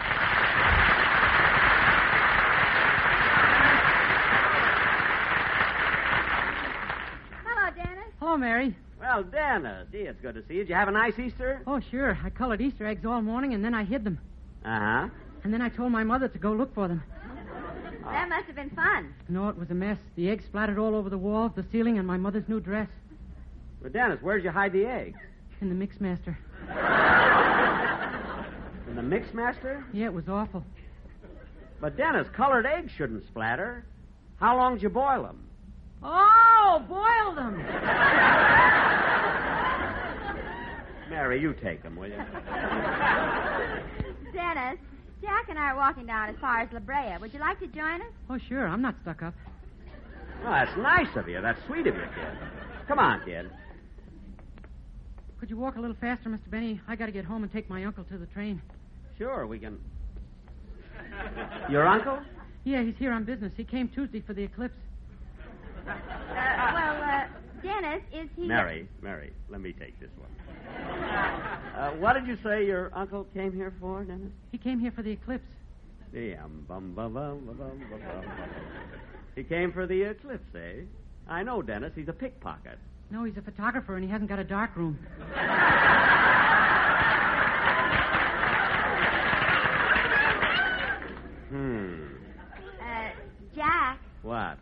Hello, 7.45 7.71
Dennis. 7.75 8.13
Hello, 8.27 8.37
Mary. 8.37 8.75
Well, 8.99 9.23
Dana, 9.23 9.87
gee, 9.93 9.99
it's 9.99 10.21
good 10.21 10.35
to 10.35 10.43
see 10.49 10.55
you. 10.55 10.65
Did 10.65 10.71
you 10.71 10.75
have 10.75 10.89
a 10.89 10.91
nice 10.91 11.17
Easter? 11.17 11.63
Oh, 11.65 11.79
sure. 11.93 12.19
I 12.25 12.31
colored 12.31 12.61
Easter 12.61 12.85
eggs 12.85 13.07
all 13.07 13.23
morning, 13.23 13.55
and 13.55 13.65
then 13.65 13.73
I 13.73 13.85
hid 13.85 14.03
them. 14.03 14.19
Uh 14.65 14.81
huh. 14.81 15.09
And 15.45 15.55
then 15.55 15.63
I 15.63 15.69
told 15.69 15.93
my 15.93 16.03
mother 16.03 16.27
to 16.27 16.37
go 16.37 16.51
look 16.51 16.75
for 16.75 16.89
them. 16.89 17.05
That 18.03 18.29
must 18.29 18.47
have 18.49 18.57
been 18.57 18.71
fun. 18.71 19.15
No, 19.29 19.49
it 19.49 19.57
was 19.57 19.71
a 19.71 19.75
mess. 19.75 19.97
The 20.17 20.29
eggs 20.29 20.45
splattered 20.45 20.77
all 20.77 20.97
over 20.97 21.09
the 21.09 21.17
walls, 21.17 21.53
the 21.55 21.65
ceiling, 21.71 21.99
and 21.99 22.07
my 22.07 22.17
mother's 22.17 22.49
new 22.49 22.59
dress. 22.59 22.89
Well, 23.81 23.93
Dennis, 23.93 24.21
where'd 24.21 24.43
you 24.43 24.51
hide 24.51 24.73
the 24.73 24.87
eggs? 24.87 25.21
In 25.61 25.69
the 25.69 25.87
mixmaster. 25.87 26.37
In 28.89 28.97
the 28.97 29.03
mixmaster? 29.03 29.85
Yeah, 29.93 30.07
it 30.07 30.13
was 30.13 30.29
awful. 30.29 30.65
But, 31.81 31.97
Dennis, 31.97 32.27
colored 32.35 32.67
eggs 32.67 32.91
shouldn't 32.91 33.25
splatter. 33.29 33.85
How 34.41 34.57
long 34.57 34.75
did 34.75 34.83
you 34.83 34.89
boil 34.89 35.23
them? 35.23 35.47
Oh, 36.03 36.83
boil 36.89 37.35
them. 37.35 37.57
Mary, 41.09 41.41
you 41.41 41.55
take 41.55 41.83
them, 41.83 41.97
will 41.97 42.09
you? 42.09 42.17
Dennis, 44.33 44.79
Jack 45.23 45.49
and 45.49 45.59
I 45.59 45.71
are 45.71 45.77
walking 45.77 46.07
down 46.07 46.29
as 46.29 46.37
far 46.41 46.61
as 46.61 46.69
La 46.73 46.81
Brea. 46.81 47.17
Would 47.21 47.33
you 47.33 47.41
like 47.41 47.59
to 47.61 47.67
join 47.69 48.03
us? 48.03 48.13
Oh, 48.29 48.39
sure. 48.49 48.67
I'm 48.67 48.83
not 48.83 48.95
stuck 49.03 49.23
up. 49.23 49.35
Oh, 50.45 50.51
that's 50.51 50.77
nice 50.77 51.09
of 51.17 51.29
you. 51.29 51.41
That's 51.41 51.59
sweet 51.67 51.87
of 51.87 51.95
you, 51.95 52.03
kid. 52.03 52.39
Come 52.89 52.99
on, 52.99 53.25
kid. 53.25 53.51
Could 55.41 55.51
you 55.51 55.57
walk 55.57 55.77
a 55.77 55.81
little 55.81 55.97
faster, 56.01 56.29
Mr. 56.29 56.51
Benny? 56.51 56.81
I 56.89 56.97
got 56.97 57.07
to 57.07 57.13
get 57.13 57.25
home 57.25 57.43
and 57.43 57.53
take 57.53 57.69
my 57.71 57.85
uncle 57.85 58.05
to 58.05 58.19
the 58.19 58.27
train. 58.27 58.61
Sure, 59.19 59.47
we 59.47 59.59
can. 59.59 59.79
Your 61.71 61.87
uncle? 61.87 62.19
Yeah, 62.65 62.83
he's 62.83 62.97
here 62.99 63.13
on 63.13 63.25
business. 63.25 63.53
He 63.57 63.65
came 63.65 63.89
Tuesday 63.89 64.21
for 64.21 64.35
the 64.35 64.43
eclipse. 64.43 64.77
Well, 65.87 67.03
uh, 67.03 67.25
Dennis, 67.63 68.03
is 68.13 68.29
he. 68.37 68.47
Mary, 68.47 68.89
Mary, 69.03 69.33
let 69.49 69.61
me 69.61 69.73
take 69.73 69.99
this 70.01 70.11
one. 70.19 70.31
Uh, 71.77 71.91
what 71.99 72.15
did 72.15 72.27
you 72.27 72.39
say 72.43 72.65
your 72.65 72.91
uncle 72.95 73.25
came 73.35 73.53
here 73.53 73.71
for, 73.79 74.03
Dennis? 74.03 74.33
He 74.51 74.57
came 74.57 74.81
here 74.81 74.91
for 74.91 75.03
the 75.03 75.11
eclipse. 75.11 75.45
Yeah, 76.11 76.41
bum, 76.67 76.95
bum, 76.97 77.13
bum, 77.13 77.13
bum, 77.13 77.45
bum, 77.47 77.57
bum, 77.59 78.01
bum. 78.01 78.25
He 79.35 79.45
came 79.45 79.71
for 79.73 79.87
the 79.87 80.01
eclipse, 80.05 80.55
eh? 80.55 80.85
I 81.29 81.43
know, 81.43 81.61
Dennis. 81.61 81.93
He's 81.95 82.09
a 82.09 82.15
pickpocket. 82.15 82.79
No, 83.11 83.25
he's 83.25 83.37
a 83.37 83.43
photographer, 83.43 83.95
and 83.97 84.03
he 84.05 84.11
hasn't 84.11 84.31
got 84.31 84.39
a 84.39 84.45
dark 84.45 84.75
room. 84.75 84.99
Hmm. 91.49 92.03
Uh, 92.81 93.11
Jack, 93.55 94.01
What? 94.23 94.59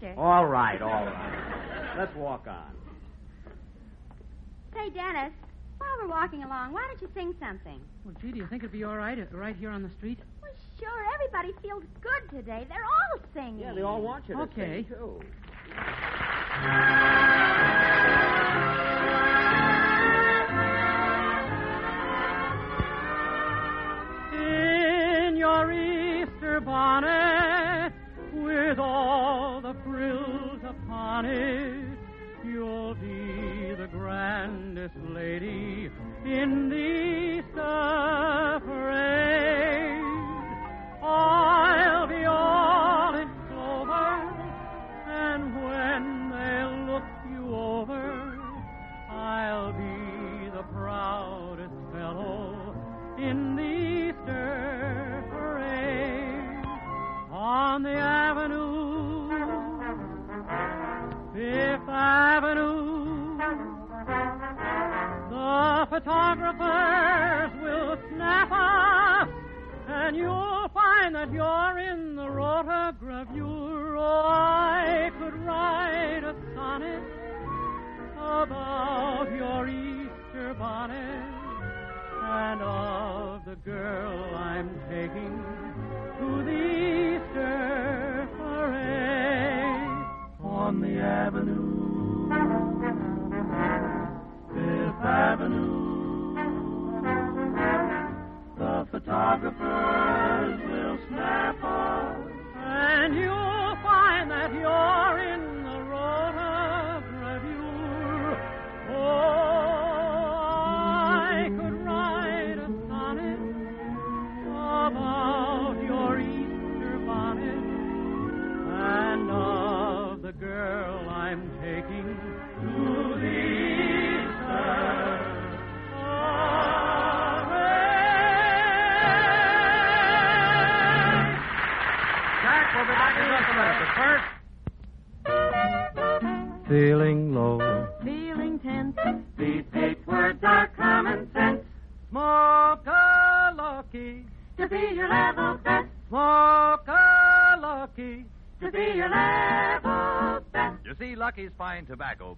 Happy 0.00 0.12
Easter. 0.12 0.20
All 0.20 0.46
right, 0.46 0.80
all 0.82 1.04
right. 1.06 1.94
Let's 1.98 2.14
walk 2.16 2.46
on. 2.46 2.74
Say, 4.74 4.90
Dennis, 4.90 5.32
while 5.78 5.90
we're 6.02 6.08
walking 6.08 6.44
along, 6.44 6.72
why 6.72 6.86
don't 6.88 7.00
you 7.02 7.08
sing 7.14 7.34
something? 7.40 7.80
Well, 8.04 8.14
gee, 8.22 8.30
do 8.32 8.38
you 8.38 8.46
think 8.46 8.62
it'd 8.62 8.72
be 8.72 8.84
all 8.84 8.96
right 8.96 9.18
uh, 9.18 9.24
right 9.36 9.56
here 9.56 9.70
on 9.70 9.82
the 9.82 9.90
street? 9.98 10.18
Well, 10.40 10.52
sure. 10.78 11.04
Everybody 11.14 11.52
feels 11.62 11.82
good 12.00 12.36
today. 12.36 12.66
They're 12.68 12.84
all 12.84 13.20
singing. 13.34 13.60
Yeah, 13.60 13.74
they 13.74 13.82
all 13.82 14.00
want 14.00 14.28
you 14.28 14.36
to 14.36 14.42
Okay. 14.42 14.84
sing, 14.88 14.96
too. 14.96 15.20
You'll 32.44 32.94
be 32.94 33.74
the 33.74 33.88
grandest 33.92 34.96
lady 35.10 35.90
in 36.24 36.68
the 36.68 37.42
parade. 38.64 40.00
I'll 41.02 42.06
be 42.06 42.24
all 42.24 43.14
in 43.14 43.28
clover, 43.48 44.32
and 45.06 45.54
when 45.64 46.30
they 46.30 46.64
look 46.92 47.04
you 47.30 47.54
over, 47.54 48.38
I'll 49.10 49.72
be 49.72 50.50
the 50.50 50.62
proudest 50.72 51.74
fellow 51.92 52.74
in 53.18 53.49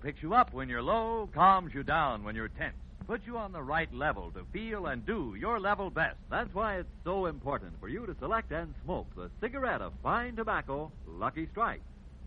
picks 0.03 0.23
you 0.23 0.35
up 0.35 0.53
when 0.53 0.69
you're 0.69 0.83
low, 0.83 1.29
calms 1.33 1.73
you 1.73 1.83
down 1.83 2.25
when 2.25 2.35
you're 2.35 2.49
tense, 2.49 2.75
puts 3.07 3.27
you 3.27 3.39
on 3.39 3.53
the 3.53 3.63
right 3.63 3.93
level 3.95 4.33
to 4.33 4.45
feel 4.53 4.87
and 4.87 5.07
do 5.07 5.37
your 5.39 5.61
level 5.61 5.91
best. 5.91 6.17
That's 6.31 6.53
why 6.55 6.79
it's 6.79 6.89
so 7.05 7.27
important 7.27 7.73
for 7.79 7.89
you 7.89 8.05
to 8.07 8.17
select 8.19 8.51
and 8.51 8.75
smoke 8.85 9.07
the 9.15 9.31
cigarette 9.41 9.81
of 9.81 9.93
fine 10.03 10.35
tobacco, 10.35 10.91
Lucky 11.07 11.47
Strike. 11.53 11.83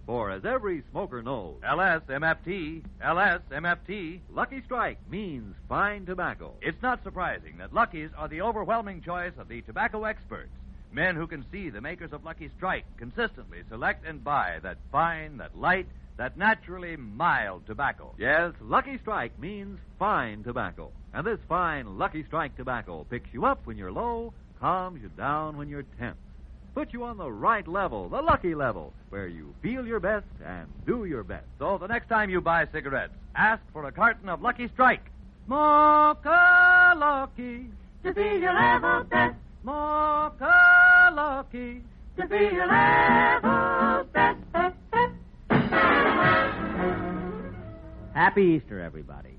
For 0.06 0.32
as 0.32 0.46
every 0.46 0.84
smoker 0.92 1.22
knows, 1.22 1.56
LSMFT, 1.64 2.84
LSMFT. 3.04 4.20
Lucky 4.32 4.62
Strike 4.64 5.00
means 5.10 5.56
fine 5.68 6.06
tobacco. 6.06 6.54
It's 6.62 6.82
not 6.82 7.04
surprising 7.04 7.58
that 7.58 7.74
Luckies 7.74 8.12
are 8.18 8.28
the 8.28 8.42
overwhelming 8.42 9.02
choice 9.02 9.34
of 9.38 9.48
the 9.48 9.62
tobacco 9.64 10.04
experts, 10.04 10.52
Men 10.96 11.18
who 11.18 11.28
can 11.28 11.44
see 11.52 11.70
the 11.70 11.82
makers 11.82 12.14
of 12.14 12.24
Lucky 12.24 12.50
Strike 12.56 12.86
consistently 12.96 13.64
select 13.68 14.06
and 14.06 14.24
buy 14.24 14.60
that 14.64 14.78
fine, 14.94 15.36
that 15.38 15.58
light, 15.58 15.88
that 16.18 16.38
naturally 16.38 16.96
mild 16.96 17.66
tobacco. 17.66 18.14
Yes, 18.18 18.54
Lucky 18.62 18.98
Strike 19.02 19.38
means 19.40 19.80
fine 20.00 20.44
tobacco. 20.44 20.92
And 21.14 21.26
this 21.26 21.40
fine 21.48 21.98
Lucky 21.98 22.24
Strike 22.26 22.56
tobacco 22.56 23.06
picks 23.10 23.34
you 23.34 23.46
up 23.46 23.66
when 23.66 23.78
you're 23.78 23.92
low, 23.92 24.34
calms 24.60 25.02
you 25.02 25.10
down 25.10 25.58
when 25.58 25.70
you're 25.70 25.86
tense. 26.00 26.18
Puts 26.74 26.94
you 26.94 27.04
on 27.06 27.18
the 27.18 27.32
right 27.32 27.68
level, 27.68 28.10
the 28.10 28.22
lucky 28.22 28.54
level, 28.54 28.92
where 29.10 29.28
you 29.28 29.54
feel 29.62 29.86
your 29.88 30.00
best 30.00 30.26
and 30.46 30.68
do 30.86 31.06
your 31.06 31.24
best. 31.24 31.46
So 31.58 31.78
the 31.78 31.88
next 31.88 32.10
time 32.10 32.30
you 32.30 32.42
buy 32.42 32.68
cigarettes, 32.72 33.14
ask 33.36 33.62
for 33.72 33.86
a 33.86 33.92
carton 33.92 34.28
of 34.28 34.42
Lucky 34.42 34.68
Strike. 34.74 35.06
Smoke 35.46 36.26
a 36.26 36.94
lucky 36.98 37.68
to 38.04 38.14
be 38.14 38.40
your 38.42 38.54
level 38.54 39.04
best. 39.04 39.36
Smoke 39.62 40.42
a 40.42 41.14
lucky 41.16 41.82
to 42.18 42.28
be 42.28 42.36
your 42.36 42.68
level 42.68 44.06
best. 44.12 44.76
Happy 48.16 48.44
Easter, 48.44 48.80
everybody. 48.80 49.38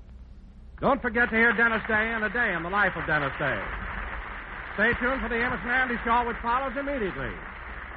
Don't 0.79 1.01
forget 1.01 1.31
to 1.31 1.35
hear 1.35 1.51
Dennis 1.51 1.81
Day 1.87 2.13
and 2.13 2.23
a 2.23 2.29
day 2.29 2.53
in 2.53 2.61
the 2.61 2.69
life 2.69 2.93
of 2.95 3.07
Dennis 3.07 3.33
Day. 3.39 3.59
Stay 4.75 4.93
tuned 5.01 5.19
for 5.19 5.29
the 5.29 5.43
Amos 5.43 5.59
'n' 5.65 5.71
Andy 5.71 5.97
Show, 6.05 6.27
which 6.27 6.37
follows 6.37 6.77
immediately. 6.77 7.31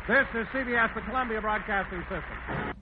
This 0.09 0.27
is 0.33 0.47
CBS, 0.49 0.95
the 0.95 1.03
Columbia 1.03 1.43
Broadcasting 1.43 2.01
System. 2.09 2.73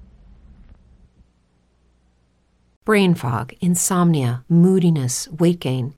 Brain 2.85 3.15
fog, 3.15 3.53
insomnia, 3.61 4.45
moodiness, 4.49 5.29
weight 5.33 5.59
gain. 5.59 5.98